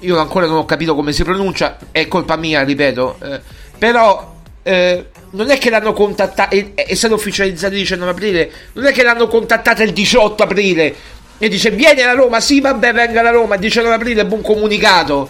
Io 0.00 0.18
ancora 0.18 0.46
non 0.46 0.56
ho 0.56 0.64
capito 0.64 0.94
come 0.94 1.12
si 1.12 1.24
pronuncia, 1.24 1.78
è 1.90 2.08
colpa 2.08 2.36
mia, 2.36 2.62
ripeto, 2.64 3.16
eh, 3.22 3.40
però 3.78 4.34
eh, 4.62 5.06
non 5.30 5.50
è 5.50 5.58
che 5.58 5.70
l'hanno 5.70 5.92
contattata, 5.92 6.48
è, 6.48 6.74
è 6.74 6.94
stato 6.94 7.14
ufficializzato 7.14 7.72
il 7.74 7.80
19 7.80 8.10
aprile, 8.10 8.52
non 8.74 8.86
è 8.86 8.92
che 8.92 9.02
l'hanno 9.02 9.28
contattata 9.28 9.82
il 9.82 9.92
18 9.92 10.42
aprile 10.42 10.94
e 11.38 11.48
dice 11.48 11.70
vieni 11.70 12.02
alla 12.02 12.12
Roma, 12.12 12.40
sì 12.40 12.60
vabbè 12.60 12.92
venga 12.92 13.20
alla 13.20 13.30
Roma, 13.30 13.54
il 13.54 13.60
19 13.60 13.94
aprile 13.94 14.26
buon 14.26 14.42
comunicato, 14.42 15.28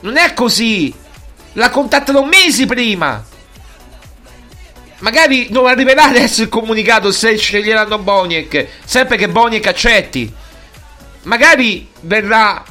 non 0.00 0.16
è 0.16 0.34
così, 0.34 0.92
l'ha 1.52 1.70
contattato 1.70 2.24
mesi 2.24 2.66
prima. 2.66 3.24
Magari 5.04 5.48
non 5.50 5.66
arriverà 5.66 6.04
adesso 6.04 6.40
il 6.40 6.48
comunicato 6.48 7.12
se 7.12 7.36
sceglieranno 7.36 7.98
Boniek, 7.98 8.68
sempre 8.86 9.18
che 9.18 9.28
Boniek 9.28 9.66
accetti. 9.66 10.32
Magari 11.24 11.90
verrà 12.00 12.64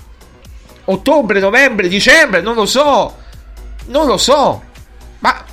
ottobre, 0.85 1.39
novembre, 1.39 1.87
dicembre, 1.87 2.41
non 2.41 2.55
lo 2.55 2.65
so. 2.65 3.17
Non 3.85 4.07
lo 4.07 4.17
so. 4.17 4.63
Ma 5.19 5.45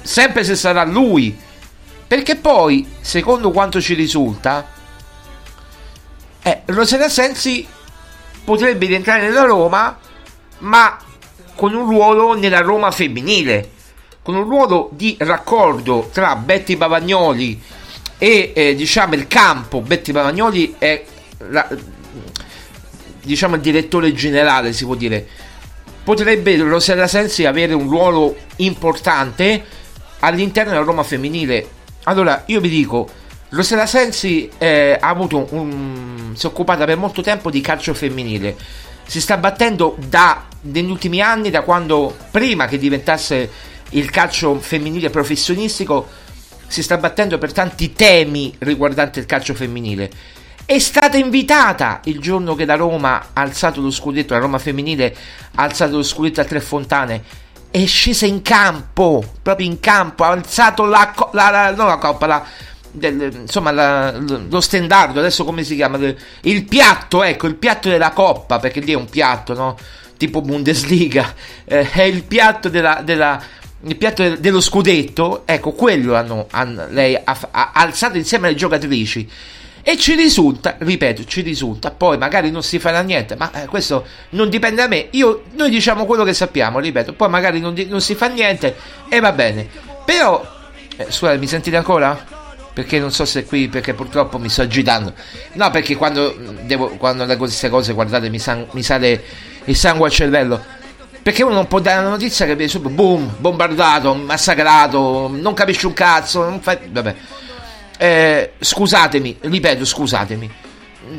sempre 0.00 0.42
se 0.42 0.56
sarà 0.56 0.84
lui. 0.84 1.38
Perché 2.06 2.36
poi, 2.36 2.90
secondo 3.02 3.50
quanto 3.50 3.78
ci 3.78 3.92
risulta, 3.92 4.66
eh, 6.42 6.62
Rosella 6.64 7.10
Sensi 7.10 7.66
potrebbe 8.42 8.86
rientrare 8.86 9.20
nella 9.20 9.44
Roma, 9.44 9.98
ma 10.60 10.96
con 11.54 11.74
un 11.74 11.84
ruolo 11.84 12.32
nella 12.32 12.60
Roma 12.60 12.90
femminile, 12.90 13.80
con 14.22 14.36
un 14.36 14.44
ruolo 14.44 14.88
di 14.92 15.16
raccordo 15.18 16.08
tra 16.12 16.36
Betty 16.36 16.76
Bavagnoli 16.76 17.60
e 18.18 18.52
eh, 18.54 18.74
diciamo 18.74 19.14
il 19.14 19.26
campo. 19.26 19.80
Betty 19.80 20.12
Bavagnoli 20.12 20.76
è 20.78 21.04
la, 21.48 21.68
diciamo 23.22 23.56
il 23.56 23.60
direttore 23.60 24.12
generale, 24.12 24.72
si 24.72 24.84
può 24.84 24.94
dire, 24.94 25.26
potrebbe 26.04 26.56
Rosella 26.56 27.06
Sensi 27.06 27.44
avere 27.44 27.74
un 27.74 27.88
ruolo 27.88 28.36
importante 28.56 29.64
all'interno 30.20 30.70
della 30.70 30.84
Roma 30.84 31.02
femminile. 31.02 31.68
Allora, 32.04 32.44
io 32.46 32.60
vi 32.60 32.68
dico, 32.68 33.08
Rosella 33.50 33.86
Sensi 33.86 34.48
eh, 34.58 34.96
ha 35.00 35.08
avuto 35.08 35.46
un, 35.50 36.32
si 36.34 36.46
è 36.46 36.48
occupata 36.48 36.84
per 36.84 36.96
molto 36.96 37.22
tempo 37.22 37.50
di 37.50 37.60
calcio 37.60 37.92
femminile. 37.94 38.56
Si 39.04 39.20
sta 39.20 39.36
battendo 39.36 39.96
da, 39.98 40.44
negli 40.62 40.90
ultimi 40.90 41.20
anni, 41.20 41.50
da 41.50 41.62
quando, 41.62 42.16
prima 42.30 42.66
che 42.66 42.78
diventasse 42.78 43.50
il 43.92 44.10
calcio 44.10 44.58
femminile 44.58 45.10
professionistico, 45.10 46.08
si 46.66 46.82
sta 46.82 46.96
battendo 46.96 47.38
per 47.38 47.52
tanti 47.52 47.92
temi 47.92 48.54
riguardanti 48.58 49.18
il 49.18 49.26
calcio 49.26 49.54
femminile 49.54 50.10
è 50.64 50.78
stata 50.78 51.16
invitata 51.16 52.00
il 52.04 52.20
giorno 52.20 52.54
che 52.54 52.64
la 52.64 52.76
Roma 52.76 53.28
ha 53.32 53.40
alzato 53.40 53.80
lo 53.80 53.90
scudetto, 53.90 54.32
la 54.32 54.40
Roma 54.40 54.58
femminile 54.58 55.14
ha 55.56 55.62
alzato 55.62 55.96
lo 55.96 56.02
scudetto 56.02 56.40
a 56.40 56.44
Tre 56.44 56.60
Fontane. 56.60 57.22
È 57.70 57.84
scesa 57.84 58.26
in 58.26 58.42
campo, 58.42 59.24
proprio 59.42 59.66
in 59.66 59.80
campo, 59.80 60.24
ha 60.24 60.28
alzato 60.28 60.84
la, 60.84 61.14
la, 61.32 61.50
la, 61.50 61.74
non 61.74 61.86
la 61.86 61.96
coppa, 61.96 62.26
la, 62.26 62.44
del, 62.90 63.32
insomma 63.40 63.70
la, 63.70 64.12
lo 64.12 64.60
stendardo, 64.60 65.18
adesso 65.18 65.44
come 65.44 65.64
si 65.64 65.74
chiama? 65.74 65.98
Il 66.42 66.64
piatto, 66.64 67.22
ecco, 67.22 67.46
il 67.46 67.56
piatto 67.56 67.88
della 67.88 68.10
coppa, 68.10 68.58
perché 68.58 68.80
lì 68.80 68.92
è 68.92 68.96
un 68.96 69.08
piatto, 69.08 69.54
no? 69.54 69.76
Tipo 70.16 70.42
Bundesliga, 70.42 71.34
eh, 71.64 71.90
è 71.90 72.02
il 72.02 72.22
piatto 72.22 72.68
della, 72.68 73.00
della 73.02 73.42
il 73.84 73.96
piatto 73.96 74.36
dello 74.36 74.60
scudetto, 74.60 75.42
ecco, 75.44 75.72
quello 75.72 76.14
hanno, 76.14 76.46
hanno 76.50 76.86
lei 76.88 77.16
ha, 77.16 77.38
ha 77.50 77.70
alzato 77.74 78.16
insieme 78.16 78.48
alle 78.48 78.56
giocatrici 78.56 79.28
e 79.84 79.98
ci 79.98 80.14
risulta, 80.14 80.76
ripeto, 80.78 81.24
ci 81.24 81.40
risulta, 81.40 81.90
poi 81.90 82.16
magari 82.16 82.52
non 82.52 82.62
si 82.62 82.78
farà 82.78 83.00
niente, 83.02 83.34
ma 83.34 83.50
eh, 83.52 83.66
questo 83.66 84.06
non 84.30 84.48
dipende 84.48 84.80
da 84.80 84.86
me. 84.86 85.08
Io, 85.10 85.42
noi 85.54 85.70
diciamo 85.70 86.06
quello 86.06 86.22
che 86.22 86.34
sappiamo, 86.34 86.78
ripeto, 86.78 87.14
poi 87.14 87.28
magari 87.28 87.58
non, 87.58 87.74
non 87.88 88.00
si 88.00 88.14
fa 88.14 88.28
niente 88.28 88.76
e 89.08 89.18
va 89.18 89.32
bene. 89.32 89.68
Però, 90.04 90.40
eh, 90.96 91.06
scusate, 91.08 91.36
mi 91.38 91.48
sentite 91.48 91.76
ancora? 91.76 92.40
Perché 92.72 93.00
non 93.00 93.10
so 93.10 93.24
se 93.24 93.44
qui, 93.44 93.68
perché 93.68 93.92
purtroppo 93.92 94.38
mi 94.38 94.48
sto 94.48 94.62
agitando. 94.62 95.12
No, 95.54 95.70
perché 95.72 95.96
quando, 95.96 96.32
devo, 96.62 96.90
quando 96.90 97.24
leggo 97.24 97.44
queste 97.44 97.68
cose, 97.68 97.92
guardate, 97.92 98.30
mi, 98.30 98.38
san, 98.38 98.64
mi 98.70 98.84
sale 98.84 99.20
il 99.64 99.74
sangue 99.74 100.06
al 100.06 100.12
cervello. 100.12 100.64
Perché 101.22 101.42
uno 101.42 101.54
non 101.54 101.68
può 101.68 101.78
dare 101.78 102.00
una 102.00 102.10
notizia 102.10 102.46
che 102.46 102.56
viene 102.56 102.70
subito, 102.70 102.92
boom, 102.92 103.34
bombardato, 103.38 104.12
massacrato, 104.14 105.30
non 105.32 105.54
capisci 105.54 105.86
un 105.86 105.92
cazzo, 105.92 106.42
non 106.42 106.60
fai... 106.60 106.78
Vabbè 106.90 107.14
eh, 108.02 108.54
scusatemi, 108.58 109.36
ripeto, 109.42 109.84
scusatemi. 109.84 110.50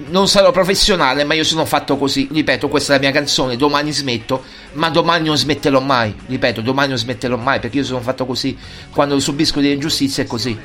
Non 0.09 0.27
sarò 0.27 0.51
professionale, 0.51 1.23
ma 1.23 1.33
io 1.33 1.45
sono 1.45 1.63
fatto 1.63 1.95
così. 1.95 2.27
Ripeto, 2.29 2.67
questa 2.67 2.91
è 2.91 2.95
la 2.95 3.01
mia 3.01 3.11
canzone. 3.11 3.55
Domani 3.55 3.93
smetto, 3.93 4.43
ma 4.73 4.89
domani 4.89 5.27
non 5.27 5.37
smetterò 5.37 5.79
mai. 5.79 6.13
Ripeto, 6.25 6.59
domani 6.59 6.89
non 6.89 6.97
smetterò 6.97 7.37
mai 7.37 7.61
perché 7.61 7.77
io 7.77 7.83
sono 7.85 8.01
fatto 8.01 8.25
così. 8.25 8.57
Quando 8.91 9.17
subisco 9.17 9.61
delle 9.61 9.75
ingiustizie 9.75 10.23
è 10.23 10.27
così. 10.27 10.59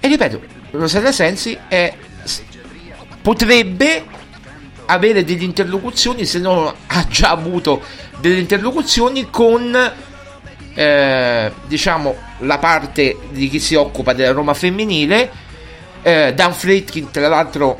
E 0.00 0.08
ripeto, 0.08 0.42
Rosella 0.72 1.12
Sensi 1.12 1.56
è, 1.66 1.94
potrebbe 3.22 4.04
avere 4.86 5.24
delle 5.24 5.44
interlocuzioni, 5.44 6.24
se 6.24 6.38
non 6.38 6.72
ha 6.86 7.06
già 7.08 7.30
avuto 7.30 7.82
delle 8.18 8.38
interlocuzioni 8.38 9.28
con 9.30 9.92
eh, 10.74 11.52
diciamo 11.66 12.16
la 12.38 12.58
parte 12.58 13.16
di 13.30 13.48
chi 13.48 13.60
si 13.60 13.74
occupa 13.74 14.12
della 14.12 14.32
Roma 14.32 14.54
femminile. 14.54 15.30
Eh, 16.02 16.32
Dan 16.34 16.52
Fritkin 16.52 17.10
tra 17.10 17.28
l'altro 17.28 17.78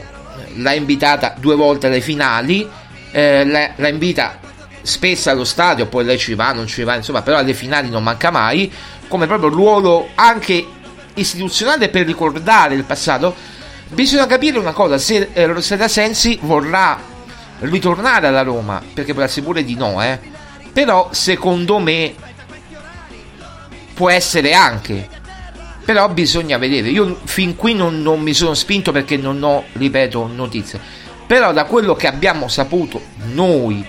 l'ha 0.56 0.74
invitata 0.74 1.34
due 1.38 1.56
volte 1.56 1.88
alle 1.88 2.00
finali 2.00 2.68
eh, 3.10 3.44
la, 3.44 3.70
la, 3.76 3.88
invita 3.88 4.38
spesso 4.82 5.30
allo 5.30 5.44
stadio 5.44 5.86
poi 5.86 6.04
lei 6.04 6.18
ci 6.18 6.34
va 6.34 6.52
non 6.52 6.66
ci 6.66 6.82
va 6.82 6.94
insomma 6.94 7.22
però 7.22 7.38
alle 7.38 7.54
finali 7.54 7.88
non 7.88 8.02
manca 8.02 8.30
mai 8.30 8.72
come 9.08 9.26
proprio 9.26 9.48
ruolo 9.48 10.08
anche 10.14 10.64
istituzionale 11.14 11.88
per 11.88 12.06
ricordare 12.06 12.74
il 12.74 12.84
passato 12.84 13.34
bisogna 13.92 14.26
capire 14.26 14.58
una 14.58 14.72
cosa 14.72 14.98
se 14.98 15.30
eh, 15.32 15.46
Rosetta 15.46 15.88
Sensi 15.88 16.38
vorrà 16.42 16.98
ritornare 17.60 18.26
alla 18.26 18.42
Roma 18.42 18.82
perché 18.92 19.14
può 19.14 19.22
essere 19.22 19.44
pure 19.46 19.64
di 19.64 19.74
no 19.74 20.02
eh 20.02 20.18
però 20.72 21.08
secondo 21.12 21.78
me 21.78 22.14
può 23.94 24.10
essere 24.10 24.54
anche. 24.54 25.08
Però 25.84 26.08
bisogna 26.08 26.58
vedere. 26.58 26.88
Io 26.88 27.20
fin 27.24 27.56
qui 27.56 27.74
non, 27.74 28.02
non 28.02 28.20
mi 28.20 28.34
sono 28.34 28.54
spinto 28.54 28.92
perché 28.92 29.16
non 29.16 29.42
ho, 29.42 29.64
ripeto, 29.72 30.26
notizie. 30.26 30.80
Però 31.26 31.52
da 31.52 31.64
quello 31.64 31.94
che 31.94 32.06
abbiamo 32.06 32.48
saputo 32.48 33.00
noi, 33.32 33.84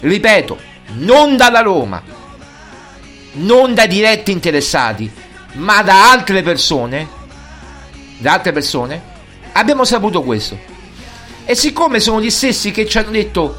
ripeto, 0.00 0.58
non 0.98 1.36
dalla 1.36 1.60
Roma, 1.60 2.02
non 3.32 3.74
da 3.74 3.86
diretti 3.86 4.30
interessati, 4.30 5.10
ma 5.54 5.82
da 5.82 6.10
altre 6.10 6.42
persone, 6.42 7.08
da 8.18 8.34
altre 8.34 8.52
persone, 8.52 9.14
abbiamo 9.56 9.84
saputo 9.84 10.22
questo. 10.22 10.58
E 11.44 11.54
siccome 11.54 12.00
sono 12.00 12.20
gli 12.20 12.30
stessi 12.30 12.70
che 12.70 12.86
ci 12.86 12.98
hanno 12.98 13.10
detto 13.10 13.56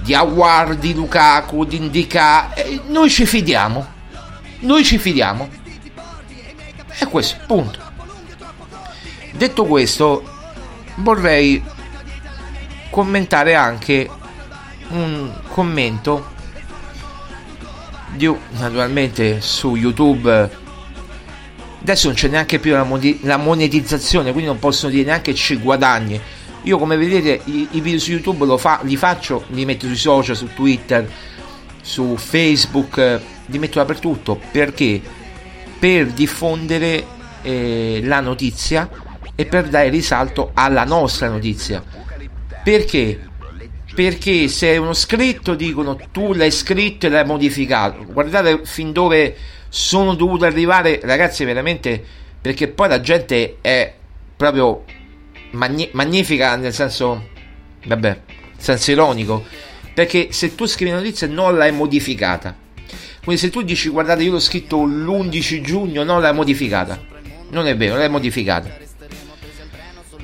di 0.00 0.14
Awar, 0.14 0.76
di 0.76 0.94
Lukaku, 0.94 1.64
di 1.64 1.76
Indica, 1.76 2.54
eh, 2.54 2.80
noi 2.86 3.10
ci 3.10 3.26
fidiamo. 3.26 3.94
Noi 4.60 4.84
ci 4.84 4.98
fidiamo. 4.98 5.48
E 6.98 7.06
questo, 7.06 7.36
punto. 7.46 7.78
Detto 9.32 9.64
questo, 9.64 10.22
vorrei 10.96 11.62
commentare 12.88 13.54
anche 13.54 14.08
un 14.88 15.30
commento 15.48 16.34
di, 18.12 18.32
naturalmente 18.52 19.40
su 19.42 19.74
YouTube 19.74 20.64
adesso 21.86 22.08
non 22.08 22.16
c'è 22.16 22.26
neanche 22.26 22.58
più 22.58 22.72
la, 22.72 23.36
monetizzazione 23.36 24.32
quindi 24.32 24.50
non 24.50 24.58
possono 24.58 24.90
dire 24.90 25.04
neanche 25.04 25.34
ci 25.34 25.56
guadagni. 25.56 26.20
Io 26.62 26.78
come 26.78 26.96
vedete 26.96 27.42
i, 27.44 27.68
i 27.72 27.80
video 27.80 28.00
su 28.00 28.10
YouTube 28.10 28.58
fa, 28.58 28.80
li 28.82 28.96
faccio 28.96 29.44
li 29.50 29.64
metto 29.64 29.86
sui 29.86 29.94
social 29.94 30.34
su 30.34 30.48
Twitter 30.52 31.08
su 31.80 32.16
Facebook 32.16 33.20
li 33.46 33.58
metto 33.58 33.78
dappertutto. 33.78 34.40
Perché? 34.50 35.00
Per 35.78 36.06
diffondere 36.06 37.06
eh, 37.42 38.00
la 38.02 38.18
notizia 38.18 38.90
e 39.36 39.46
per 39.46 39.68
dare 39.68 39.88
risalto 39.88 40.50
alla 40.54 40.82
nostra 40.82 41.28
notizia. 41.28 41.84
Perché? 42.64 43.20
Perché 43.94 44.48
se 44.48 44.72
è 44.72 44.76
uno 44.76 44.92
scritto 44.92 45.54
dicono 45.54 45.96
tu 46.10 46.32
l'hai 46.32 46.50
scritto 46.50 47.06
e 47.06 47.10
l'hai 47.10 47.24
modificato. 47.24 48.04
Guardate 48.04 48.62
fin 48.64 48.90
dove 48.90 49.36
sono 49.68 50.14
dovuto 50.14 50.44
arrivare 50.44 51.00
ragazzi 51.02 51.44
veramente 51.44 52.02
perché 52.40 52.68
poi 52.68 52.88
la 52.88 53.00
gente 53.00 53.58
è 53.60 53.92
proprio 54.36 54.84
magni- 55.52 55.88
magnifica 55.92 56.56
nel 56.56 56.72
senso 56.72 57.28
vabbè 57.84 58.20
senso 58.56 58.90
ironico 58.90 59.44
perché 59.94 60.28
se 60.30 60.54
tu 60.54 60.66
scrivi 60.66 60.90
una 60.90 61.00
notizia 61.00 61.26
non 61.26 61.56
l'hai 61.56 61.72
modificata. 61.72 62.54
Quindi 63.24 63.40
se 63.40 63.50
tu 63.50 63.62
dici 63.62 63.88
guardate 63.88 64.22
io 64.22 64.32
l'ho 64.32 64.38
scritto 64.38 64.84
l'11 64.84 65.60
giugno 65.62 66.04
non 66.04 66.20
l'hai 66.20 66.34
modificata. 66.34 67.02
Non 67.50 67.66
è 67.66 67.76
vero 67.76 67.96
l'hai 67.96 68.10
modificata. 68.10 68.68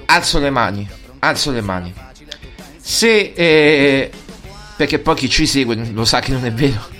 Alzo 0.06 0.38
le 0.38 0.50
mani 0.50 1.00
alzo 1.24 1.50
le 1.50 1.60
mani. 1.60 1.92
Se 2.76 3.32
eh, 3.34 4.10
perché 4.76 4.98
poi 4.98 5.14
chi 5.14 5.28
ci 5.28 5.46
segue 5.46 5.76
lo 5.92 6.04
sa 6.04 6.20
che 6.20 6.32
non 6.32 6.44
è 6.44 6.52
vero 6.52 6.91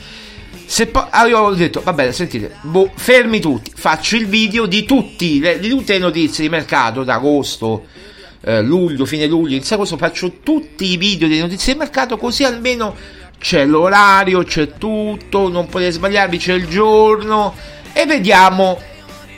se 0.72 0.86
poi 0.86 1.04
ah, 1.10 1.26
io 1.26 1.38
ho 1.38 1.54
detto 1.54 1.82
va 1.82 1.92
bene 1.92 2.12
sentite 2.12 2.56
boh, 2.62 2.90
fermi 2.94 3.40
tutti 3.40 3.70
faccio 3.74 4.16
il 4.16 4.26
video 4.26 4.64
di, 4.64 4.84
tutti, 4.84 5.38
le, 5.38 5.58
di 5.58 5.68
tutte 5.68 5.92
le 5.92 5.98
notizie 5.98 6.44
di 6.44 6.48
mercato 6.48 7.04
d'agosto 7.04 7.84
eh, 8.40 8.62
luglio 8.62 9.04
fine 9.04 9.26
luglio 9.26 9.56
inizio 9.56 9.74
agosto 9.74 9.98
faccio 9.98 10.38
tutti 10.42 10.90
i 10.90 10.96
video 10.96 11.28
delle 11.28 11.42
notizie 11.42 11.74
di 11.74 11.78
mercato 11.78 12.16
così 12.16 12.44
almeno 12.44 12.96
c'è 13.38 13.66
l'orario 13.66 14.44
c'è 14.44 14.72
tutto 14.78 15.50
non 15.50 15.66
potete 15.66 15.90
sbagliarvi 15.90 16.38
c'è 16.38 16.54
il 16.54 16.66
giorno 16.66 17.54
e 17.92 18.06
vediamo 18.06 18.80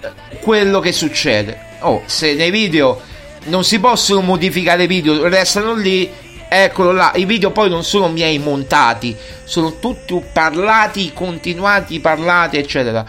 eh, 0.03 0.39
quello 0.39 0.79
che 0.79 0.93
succede. 0.93 1.59
Oh 1.81 2.03
se 2.07 2.35
nei 2.35 2.53
video 2.53 3.01
non 3.47 3.65
si 3.65 3.81
possono 3.81 4.21
modificare 4.21 4.85
i 4.85 4.87
video 4.87 5.27
restano 5.27 5.75
lì 5.75 6.09
Eccolo 6.49 6.93
là, 6.93 7.13
i 7.17 7.25
video 7.25 7.51
poi 7.51 7.69
non 7.69 7.83
sono 7.83 8.09
miei 8.09 8.39
montati, 8.39 9.17
sono 9.45 9.79
tutti 9.79 10.21
parlati, 10.33 11.13
continuati, 11.13 11.99
parlati, 12.01 12.57
eccetera. 12.57 13.05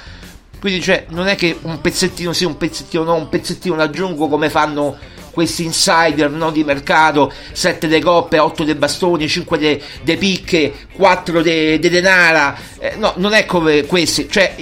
Quindi, 0.60 0.82
cioè, 0.82 1.06
non 1.10 1.28
è 1.28 1.36
che 1.36 1.58
un 1.62 1.80
pezzettino 1.80 2.34
sì, 2.34 2.44
un 2.44 2.58
pezzettino 2.58 3.04
no, 3.04 3.14
un 3.14 3.30
pezzettino 3.30 3.76
l'aggiungo 3.76 4.28
come 4.28 4.50
fanno 4.50 4.98
questi 5.36 5.66
insider 5.66 6.32
no, 6.32 6.50
di 6.50 6.64
mercato, 6.64 7.32
7 7.52 7.88
de 7.88 8.02
coppe, 8.02 8.40
8 8.40 8.64
de 8.64 8.76
bastoni, 8.76 9.28
5 9.28 9.58
de, 9.58 9.82
de 10.02 10.18
picche, 10.18 10.74
4 10.94 11.42
de, 11.42 11.78
de 11.78 11.90
denara. 11.90 12.58
Eh, 12.80 12.96
no, 12.96 13.14
non 13.18 13.34
è 13.34 13.46
come 13.46 13.84
questi, 13.84 14.28
cioè 14.30 14.56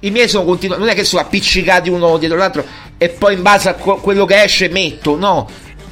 i 0.00 0.10
miei 0.10 0.28
sono 0.28 0.44
continuati, 0.44 0.82
non 0.82 0.90
è 0.90 0.94
che 0.94 1.04
sono 1.04 1.22
appiccicati 1.22 1.88
uno 1.88 2.18
dietro 2.18 2.36
l'altro 2.36 2.64
e 2.98 3.08
poi 3.08 3.34
in 3.34 3.42
base 3.42 3.70
a 3.70 3.74
quello 3.74 4.26
che 4.26 4.42
esce 4.42 4.68
metto, 4.68 5.16
no. 5.16 5.48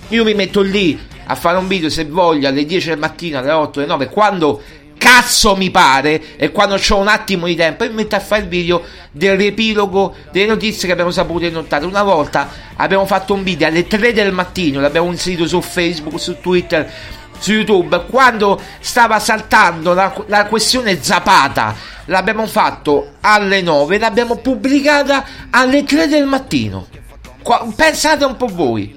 Io 0.08 0.24
mi 0.24 0.34
metto 0.34 0.60
lì 0.60 1.00
a 1.24 1.34
fare 1.34 1.58
un 1.58 1.68
video 1.68 1.88
se 1.88 2.04
voglio 2.04 2.48
alle 2.48 2.64
10 2.64 2.88
del 2.88 2.98
mattino, 2.98 3.38
alle 3.38 3.50
8, 3.50 3.78
alle 3.78 3.88
9, 3.88 4.08
quando 4.08 4.62
cazzo 5.02 5.56
mi 5.56 5.70
pare 5.70 6.36
e 6.36 6.52
quando 6.52 6.76
ho 6.76 6.98
un 6.98 7.08
attimo 7.08 7.46
di 7.46 7.56
tempo 7.56 7.82
e 7.82 7.88
mi 7.88 7.96
metto 7.96 8.14
a 8.14 8.20
fare 8.20 8.42
il 8.42 8.48
video 8.48 8.82
del 9.10 9.36
riepilogo 9.36 10.14
delle 10.30 10.46
notizie 10.46 10.86
che 10.86 10.92
abbiamo 10.92 11.10
saputo 11.10 11.44
in 11.44 11.52
nottata. 11.52 11.86
Una 11.86 12.04
volta 12.04 12.48
abbiamo 12.76 13.04
fatto 13.04 13.34
un 13.34 13.42
video 13.42 13.66
alle 13.66 13.86
3 13.88 14.12
del 14.12 14.32
mattino, 14.32 14.80
l'abbiamo 14.80 15.10
inserito 15.10 15.48
su 15.48 15.60
Facebook, 15.60 16.20
su 16.20 16.40
Twitter, 16.40 16.88
su 17.36 17.50
YouTube, 17.50 18.04
quando 18.08 18.60
stava 18.78 19.18
saltando 19.18 19.92
la, 19.92 20.14
la 20.26 20.46
questione 20.46 21.02
Zapata. 21.02 21.74
L'abbiamo 22.06 22.46
fatto 22.46 23.14
alle 23.22 23.60
9, 23.60 23.98
l'abbiamo 23.98 24.36
pubblicata 24.36 25.24
alle 25.50 25.82
3 25.82 26.06
del 26.06 26.26
mattino. 26.26 26.86
Qua, 27.42 27.66
pensate 27.74 28.24
un 28.24 28.36
po' 28.36 28.46
voi. 28.46 28.96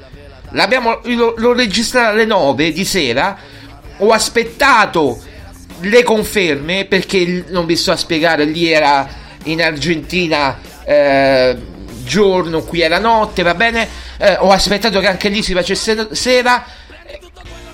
Lo, 0.55 1.33
l'ho 1.35 1.53
registrato 1.53 2.11
alle 2.11 2.25
9 2.25 2.71
di 2.71 2.85
sera. 2.85 3.37
Ho 3.97 4.11
aspettato 4.11 5.21
le 5.81 6.03
conferme 6.03 6.85
perché 6.85 7.43
non 7.49 7.65
vi 7.65 7.75
sto 7.75 7.91
a 7.91 7.97
spiegare. 7.97 8.45
Lì 8.45 8.71
era 8.71 9.07
in 9.43 9.61
Argentina 9.61 10.57
eh, 10.85 11.57
giorno, 12.03 12.61
qui 12.61 12.81
era 12.81 12.99
notte, 12.99 13.43
va 13.43 13.53
bene. 13.53 13.87
Eh, 14.17 14.37
ho 14.39 14.51
aspettato 14.51 14.99
che 14.99 15.07
anche 15.07 15.29
lì 15.29 15.43
si 15.43 15.53
facesse 15.53 16.09
sera. 16.11 16.63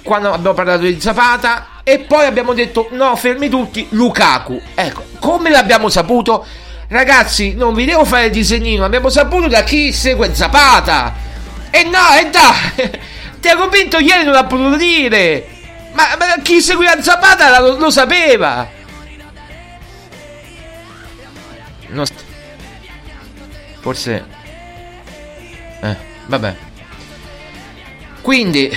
Quando 0.04 0.32
abbiamo 0.32 0.56
parlato 0.56 0.84
di 0.84 1.00
Zapata. 1.00 1.82
E 1.84 2.00
poi 2.00 2.26
abbiamo 2.26 2.54
detto: 2.54 2.88
no, 2.92 3.16
fermi 3.16 3.50
tutti. 3.50 3.86
Lukaku. 3.92 4.60
Ecco, 4.74 5.04
come 5.20 5.50
l'abbiamo 5.50 5.90
saputo? 5.90 6.46
Ragazzi, 6.88 7.54
non 7.54 7.74
vi 7.74 7.86
devo 7.86 8.04
fare 8.06 8.26
il 8.26 8.32
disegnino. 8.32 8.84
Abbiamo 8.84 9.10
saputo 9.10 9.48
da 9.48 9.64
chi 9.64 9.94
segue 9.94 10.34
Zapata. 10.34 11.30
E 11.72 11.84
no, 11.84 12.14
e 12.20 12.30
dai! 12.30 13.00
Ti 13.40 13.48
ha 13.48 13.56
convinto 13.56 13.98
ieri 13.98 14.24
non 14.24 14.34
l'ha 14.34 14.44
potuto 14.44 14.76
dire! 14.76 15.48
Ma, 15.94 16.16
ma 16.18 16.42
chi 16.42 16.62
seguiva 16.62 17.02
Zapata 17.02 17.60
lo, 17.60 17.78
lo 17.78 17.90
sapeva! 17.90 18.70
Non 21.88 22.06
st- 22.06 22.24
Forse... 23.80 24.26
Eh, 25.82 25.96
vabbè. 26.28 26.56
Quindi, 28.22 28.72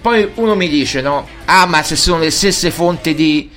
poi 0.00 0.30
uno 0.34 0.54
mi 0.54 0.68
dice, 0.68 1.00
no? 1.00 1.26
Ah, 1.46 1.66
ma 1.66 1.82
se 1.82 1.96
sono 1.96 2.18
le 2.18 2.30
stesse 2.30 2.70
fonti 2.70 3.14
di, 3.14 3.50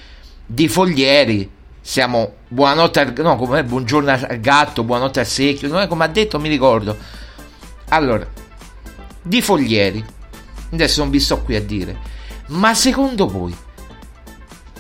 di 0.46 0.68
Foglieri, 0.68 1.50
siamo... 1.82 2.36
Buonanotte 2.48 3.00
al... 3.00 3.14
No, 3.18 3.36
come 3.36 3.64
buongiorno 3.64 4.12
al 4.12 4.40
gatto, 4.40 4.84
buonanotte 4.84 5.20
al 5.20 5.28
secchio, 5.28 5.68
non 5.68 5.82
è 5.82 5.88
come 5.88 6.06
ha 6.06 6.08
detto, 6.08 6.40
mi 6.40 6.48
ricordo. 6.48 6.96
Allora, 7.90 8.26
di 9.24 9.42
Foglieri. 9.42 10.04
Adesso 10.72 11.02
non 11.02 11.10
vi 11.10 11.20
sto 11.20 11.42
qui 11.42 11.56
a 11.56 11.62
dire. 11.62 11.98
Ma 12.48 12.74
secondo 12.74 13.28
voi, 13.28 13.56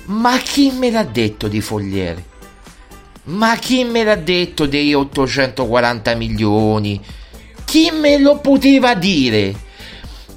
ma 0.06 0.38
chi 0.38 0.72
me 0.72 0.92
l'ha 0.92 1.04
detto 1.04 1.48
di 1.48 1.62
Foglieri? 1.62 2.32
Ma 3.26 3.56
chi 3.56 3.86
me 3.86 4.04
l'ha 4.04 4.16
detto 4.16 4.66
dei 4.66 4.94
840 4.94 6.14
milioni? 6.16 7.02
Chi 7.64 7.90
me 7.92 8.20
lo 8.20 8.40
poteva 8.40 8.96
dire? 8.96 9.56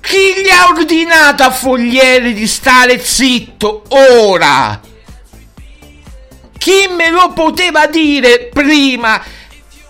Chi 0.00 0.40
gli 0.40 0.48
ha 0.48 0.68
ordinato 0.68 1.42
a 1.42 1.50
Foglieri 1.50 2.32
di 2.32 2.46
stare 2.46 3.00
zitto 3.00 3.82
ora? 3.88 4.80
Chi 6.56 6.88
me 6.96 7.10
lo 7.10 7.32
poteva 7.32 7.86
dire 7.86 8.50
prima 8.52 9.20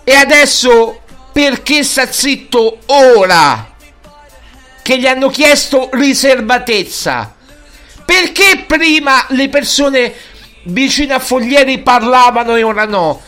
e 0.03 0.13
adesso 0.13 1.01
perché 1.31 1.83
sta 1.83 2.11
zitto 2.11 2.79
ora? 2.87 3.75
Che 4.87 4.97
gli 4.97 5.05
hanno 5.05 5.27
chiesto 5.27 5.89
riservatezza. 5.91 7.35
Perché 8.05 8.63
prima 8.65 9.25
le 9.31 9.49
persone 9.49 10.13
vicine 10.63 11.13
a 11.13 11.19
Foglieri 11.19 11.79
parlavano 11.79 12.55
e 12.55 12.63
ora 12.63 12.85
no? 12.85 13.21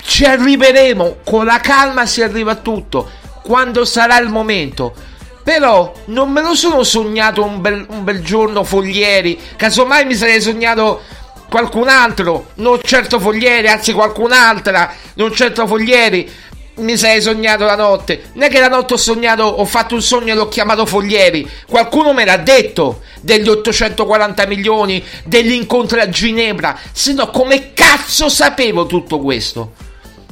Ci 0.00 0.24
arriveremo, 0.24 1.16
con 1.24 1.46
la 1.46 1.58
calma 1.58 2.06
si 2.06 2.22
arriva 2.22 2.52
a 2.52 2.56
tutto, 2.56 3.10
quando 3.42 3.84
sarà 3.84 4.20
il 4.20 4.28
momento. 4.28 4.94
Però 5.42 5.92
non 6.04 6.30
me 6.30 6.42
lo 6.42 6.54
sono 6.54 6.84
sognato 6.84 7.42
un 7.42 7.60
bel, 7.60 7.84
un 7.88 8.04
bel 8.04 8.22
giorno 8.22 8.62
Foglieri, 8.62 9.36
casomai 9.56 10.04
mi 10.04 10.14
sarei 10.14 10.40
sognato 10.40 11.02
qualcun 11.48 11.88
altro, 11.88 12.50
non 12.54 12.78
certo 12.84 13.18
Foglieri, 13.18 13.66
anzi 13.66 13.92
qualcun'altra, 13.92 14.94
non 15.14 15.34
certo 15.34 15.66
Foglieri 15.66 16.32
mi 16.80 16.96
sei 16.96 17.20
sognato 17.22 17.64
la 17.64 17.76
notte. 17.76 18.30
Non 18.34 18.44
è 18.44 18.48
che 18.48 18.60
la 18.60 18.68
notte 18.68 18.94
ho 18.94 18.96
sognato, 18.96 19.44
ho 19.44 19.64
fatto 19.64 19.94
un 19.94 20.02
sogno 20.02 20.32
e 20.32 20.36
l'ho 20.36 20.48
chiamato 20.48 20.86
Foglieri. 20.86 21.48
Qualcuno 21.66 22.12
me 22.12 22.24
l'ha 22.24 22.36
detto 22.36 23.02
degli 23.20 23.48
840 23.48 24.46
milioni, 24.46 25.02
degli 25.24 25.52
incontri 25.52 26.00
a 26.00 26.08
Ginebra. 26.08 26.78
Se 26.92 27.12
no, 27.12 27.30
come 27.30 27.72
cazzo 27.72 28.28
sapevo 28.28 28.86
tutto 28.86 29.18
questo? 29.18 29.72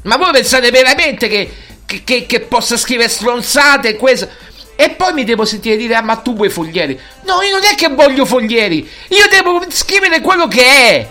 Ma 0.02 0.16
voi 0.16 0.32
pensate 0.32 0.70
veramente 0.70 1.28
che, 1.28 1.50
che, 1.84 2.02
che, 2.04 2.26
che 2.26 2.40
possa 2.40 2.76
scrivere 2.76 3.08
stronzate? 3.08 3.96
Questo? 3.96 4.28
E 4.76 4.90
poi 4.90 5.12
mi 5.12 5.24
devo 5.24 5.44
sentire 5.44 5.76
dire, 5.76 5.96
ah 5.96 6.02
ma 6.02 6.16
tu 6.16 6.34
vuoi 6.34 6.50
Foglieri? 6.50 6.98
No, 7.24 7.42
io 7.42 7.50
non 7.50 7.64
è 7.64 7.74
che 7.74 7.88
voglio 7.88 8.24
Foglieri, 8.24 8.88
io 9.08 9.26
devo 9.28 9.64
scrivere 9.68 10.20
quello 10.20 10.46
che 10.46 10.64
è. 10.64 11.08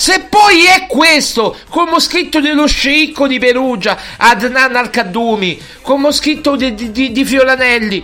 Se 0.00 0.20
poi 0.30 0.64
è 0.64 0.86
questo, 0.86 1.54
come 1.68 1.90
ho 1.90 2.00
scritto 2.00 2.40
dello 2.40 2.66
sceicco 2.66 3.26
di 3.26 3.38
Perugia, 3.38 3.98
Adnan 4.16 4.74
Al-Kadumi, 4.74 5.60
come 5.82 6.06
ho 6.06 6.10
scritto 6.10 6.56
di, 6.56 6.72
di, 6.90 7.12
di 7.12 7.24
Fioranelli, 7.26 8.02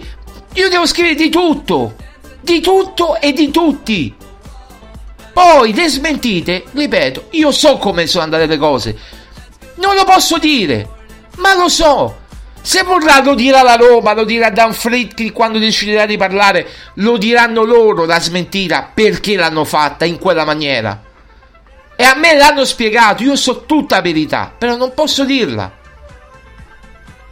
io 0.52 0.68
devo 0.68 0.86
scrivere 0.86 1.14
di 1.14 1.30
tutto, 1.30 1.96
di 2.42 2.60
tutto 2.60 3.18
e 3.18 3.32
di 3.32 3.50
tutti. 3.50 4.14
Poi 5.32 5.72
le 5.72 5.88
smentite, 5.88 6.64
ripeto, 6.70 7.28
io 7.30 7.50
so 7.50 7.78
come 7.78 8.06
sono 8.06 8.24
andate 8.24 8.44
le 8.44 8.58
cose. 8.58 8.98
Non 9.76 9.94
lo 9.94 10.04
posso 10.04 10.36
dire, 10.36 10.86
ma 11.36 11.56
lo 11.56 11.70
so. 11.70 12.24
Se 12.60 12.82
vorrà 12.82 13.22
lo 13.22 13.34
dirà 13.34 13.62
la 13.62 13.76
Roma, 13.76 14.12
lo 14.12 14.24
dirà 14.24 14.50
Dan 14.50 14.74
Fritti 14.74 15.30
quando 15.30 15.58
deciderà 15.58 16.04
di 16.04 16.18
parlare, 16.18 16.68
lo 16.96 17.16
diranno 17.16 17.64
loro 17.64 18.04
la 18.04 18.20
smentita 18.20 18.90
perché 18.92 19.34
l'hanno 19.34 19.64
fatta 19.64 20.04
in 20.04 20.18
quella 20.18 20.44
maniera. 20.44 21.05
E 21.96 22.04
a 22.04 22.14
me 22.14 22.34
l'hanno 22.34 22.64
spiegato, 22.64 23.22
io 23.22 23.36
so 23.36 23.64
tutta 23.64 23.96
la 23.96 24.02
verità, 24.02 24.52
però 24.56 24.76
non 24.76 24.92
posso 24.92 25.24
dirla. 25.24 25.72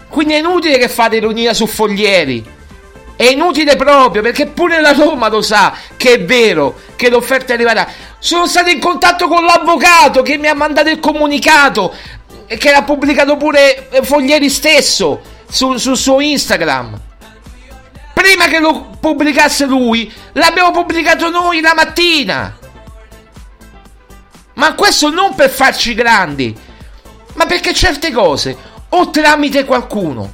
Quindi 0.09 0.35
è 0.35 0.39
inutile 0.39 0.79
che 0.79 0.89
fate 0.89 1.17
ironia 1.17 1.53
su 1.53 1.67
Foglieri. 1.67 2.53
È 3.17 3.25
inutile 3.25 3.77
proprio 3.77 4.23
perché 4.23 4.47
pure 4.47 4.81
la 4.81 4.93
Roma 4.93 5.29
lo 5.29 5.43
sa 5.43 5.73
che 5.97 6.15
è 6.15 6.25
vero 6.25 6.81
che 6.97 7.11
l'offerta 7.11 7.53
è 7.53 7.57
arrivata. 7.57 7.87
Sono 8.19 8.47
stato 8.47 8.71
in 8.71 8.81
contatto 8.81 9.29
con 9.29 9.45
l'avvocato 9.45 10.23
che 10.23 10.39
mi 10.39 10.49
ha 10.49 10.55
mandato 10.55 10.89
il 10.89 10.99
comunicato 10.99 11.95
che 12.47 12.71
l'ha 12.71 12.83
pubblicato 12.83 13.37
pure 13.37 13.89
Foglieri 14.03 14.49
stesso 14.49 15.21
sul 15.49 15.79
su 15.79 15.95
suo 15.95 16.21
Instagram. 16.21 17.01
Prima 18.13 18.47
che 18.47 18.59
lo 18.59 18.97
pubblicasse 18.99 19.67
lui, 19.67 20.11
l'abbiamo 20.33 20.71
pubblicato 20.71 21.29
noi 21.29 21.61
la 21.61 21.75
mattina. 21.75 22.57
Ma 24.65 24.73
questo 24.73 25.11
non 25.11 25.35
per 25.35 25.51
farci 25.51 25.93
grandi, 25.93 26.57
ma 27.35 27.45
perché 27.45 27.75
certe 27.75 28.11
cose, 28.11 28.57
o 28.89 29.11
tramite 29.11 29.67
qualcuno, 29.67 30.33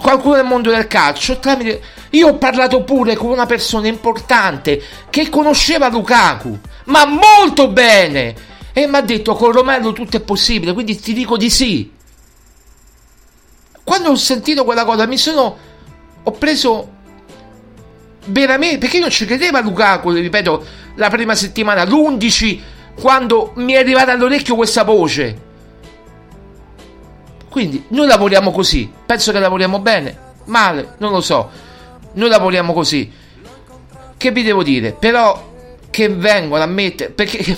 qualcuno 0.00 0.36
del 0.36 0.44
mondo 0.44 0.70
del 0.70 0.86
calcio, 0.86 1.40
tramite... 1.40 1.82
Io 2.10 2.28
ho 2.28 2.34
parlato 2.36 2.84
pure 2.84 3.16
con 3.16 3.28
una 3.28 3.44
persona 3.44 3.88
importante 3.88 4.80
che 5.10 5.28
conosceva 5.28 5.88
Lukaku, 5.88 6.56
ma 6.84 7.06
molto 7.06 7.66
bene, 7.66 8.36
e 8.72 8.86
mi 8.86 8.94
ha 8.98 9.00
detto 9.00 9.34
con 9.34 9.50
Romello 9.50 9.92
tutto 9.92 10.16
è 10.16 10.20
possibile, 10.20 10.72
quindi 10.72 11.00
ti 11.00 11.12
dico 11.12 11.36
di 11.36 11.50
sì. 11.50 11.90
Quando 13.82 14.10
ho 14.10 14.14
sentito 14.14 14.62
quella 14.62 14.84
cosa 14.84 15.06
mi 15.06 15.18
sono... 15.18 15.58
ho 16.22 16.30
preso 16.30 16.92
veramente 18.26 18.78
perché 18.78 18.96
io 18.96 19.02
non 19.02 19.10
ci 19.10 19.24
credeva 19.24 19.60
Lukaku 19.60 20.10
ripeto 20.10 20.66
la 20.96 21.08
prima 21.10 21.36
settimana 21.36 21.84
l'11 21.84 22.74
quando 23.00 23.52
mi 23.56 23.72
è 23.74 23.78
arrivata 23.78 24.12
all'orecchio 24.12 24.54
questa 24.54 24.84
voce. 24.84 25.44
Quindi 27.48 27.84
noi 27.88 28.06
lavoriamo 28.06 28.50
così. 28.50 28.92
Penso 29.06 29.32
che 29.32 29.38
lavoriamo 29.38 29.78
bene 29.78 30.24
male 30.46 30.94
non 30.98 31.12
lo 31.12 31.20
so. 31.20 31.50
Noi 32.12 32.28
lavoriamo 32.28 32.72
così. 32.72 33.10
Che 34.16 34.30
vi 34.30 34.42
devo 34.42 34.62
dire? 34.62 34.92
Però 34.92 35.54
che 35.90 36.08
vengono 36.08 36.62
a 36.62 36.66
mettere 36.66 37.10
perché 37.10 37.56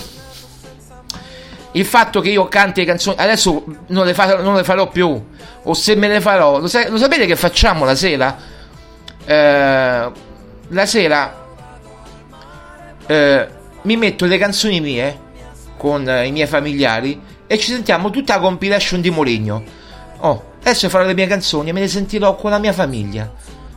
il 1.73 1.85
fatto 1.85 2.19
che 2.21 2.29
io 2.29 2.47
canti 2.47 2.81
le 2.81 2.85
canzoni 2.85 3.17
adesso 3.19 3.63
non 3.87 4.05
le, 4.05 4.13
farò, 4.13 4.41
non 4.41 4.55
le 4.55 4.63
farò 4.63 4.87
più. 4.89 5.25
O 5.63 5.73
se 5.73 5.95
me 5.95 6.07
ne 6.07 6.21
farò 6.21 6.59
lo, 6.59 6.67
sa- 6.67 6.89
lo 6.89 6.97
sapete 6.97 7.25
che 7.25 7.35
facciamo 7.35 7.85
la 7.85 7.95
sera? 7.95 8.37
Eh, 9.25 10.11
la 10.71 10.85
sera 10.85 11.47
eh, 13.05 13.47
mi 13.81 13.97
metto 13.97 14.25
le 14.25 14.37
canzoni 14.37 14.79
mie 14.81 15.27
con 15.79 16.07
eh, 16.09 16.27
i 16.27 16.31
miei 16.33 16.47
familiari 16.47 17.17
e 17.47 17.57
ci 17.57 17.71
sentiamo 17.71 18.09
tutta 18.09 18.35
la 18.35 18.41
compilation 18.41 18.99
di 18.99 19.09
Mourinho 19.09 19.87
oh, 20.19 20.43
adesso 20.61 20.89
farò 20.89 21.05
le 21.05 21.13
mie 21.13 21.27
canzoni 21.27 21.69
e 21.69 21.73
me 21.73 21.81
le 21.81 21.87
sentirò 21.87 22.35
con 22.35 22.51
la 22.51 22.59
mia 22.59 22.73
famiglia. 22.73 23.31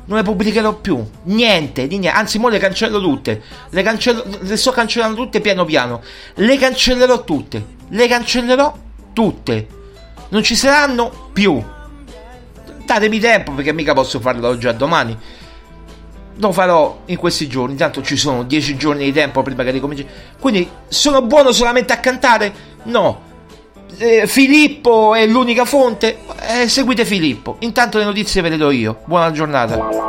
Non 0.05 0.18
le 0.18 0.24
pubblicherò 0.24 0.74
più. 0.74 1.05
Niente, 1.24 1.86
di 1.86 1.98
niente. 1.98 2.18
anzi 2.18 2.38
mo 2.38 2.48
le 2.48 2.59
cancello 2.59 3.00
tutte. 3.00 3.42
Le, 3.70 3.82
cancello, 3.82 4.24
le 4.40 4.57
sto 4.57 4.72
cancellando 4.72 5.14
tutte 5.14 5.40
piano 5.40 5.64
piano. 5.64 6.03
Le 6.34 6.57
cancellerò 6.57 7.22
tutte. 7.22 7.64
Le 7.88 8.09
cancellerò 8.09 8.74
tutte. 9.12 9.66
Non 10.30 10.42
ci 10.42 10.57
saranno 10.57 11.30
più. 11.32 11.62
Datemi 12.84 13.20
tempo 13.20 13.53
perché 13.53 13.72
mica 13.72 13.92
posso 13.92 14.18
farlo 14.18 14.59
già 14.59 14.72
domani 14.72 15.16
lo 16.37 16.53
farò 16.53 17.01
in 17.07 17.16
questi 17.16 17.47
giorni 17.47 17.76
tanto 17.76 18.03
ci 18.03 18.16
sono 18.16 18.43
10 18.43 18.76
giorni 18.76 19.05
di 19.05 19.12
tempo 19.12 19.43
prima 19.43 19.64
che 19.64 19.70
ricominci 19.70 20.07
quindi 20.39 20.68
sono 20.89 21.22
buono 21.22 21.53
solamente 21.53 21.93
a 21.93 21.99
cantare? 21.99 22.53
No. 22.85 23.30
Eh, 23.99 24.26
Filippo 24.26 25.14
è 25.14 25.26
l'unica 25.26 25.64
fonte? 25.64 26.18
Eh, 26.41 26.68
seguite 26.68 27.05
Filippo. 27.05 27.57
Intanto 27.61 27.99
le 27.99 28.05
notizie 28.05 28.43
ve 28.43 28.49
le 28.49 28.57
do 28.57 28.70
io. 28.70 29.01
Buona 29.05 29.30
giornata. 29.30 29.76
Ho 29.76 30.01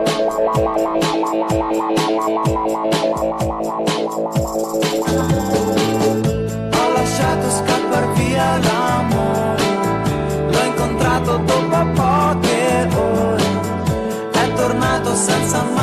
lasciato 6.93 7.49
scappare 7.49 8.07
via 8.15 8.57
l'amore, 8.57 9.63
l'ho 10.49 10.63
incontrato 10.63 11.37
dopo 11.37 11.91
poche 11.93 12.87
ore, 12.95 13.43
è 14.31 14.53
tornato 14.53 15.15
senza 15.15 15.63
mai 15.73 15.82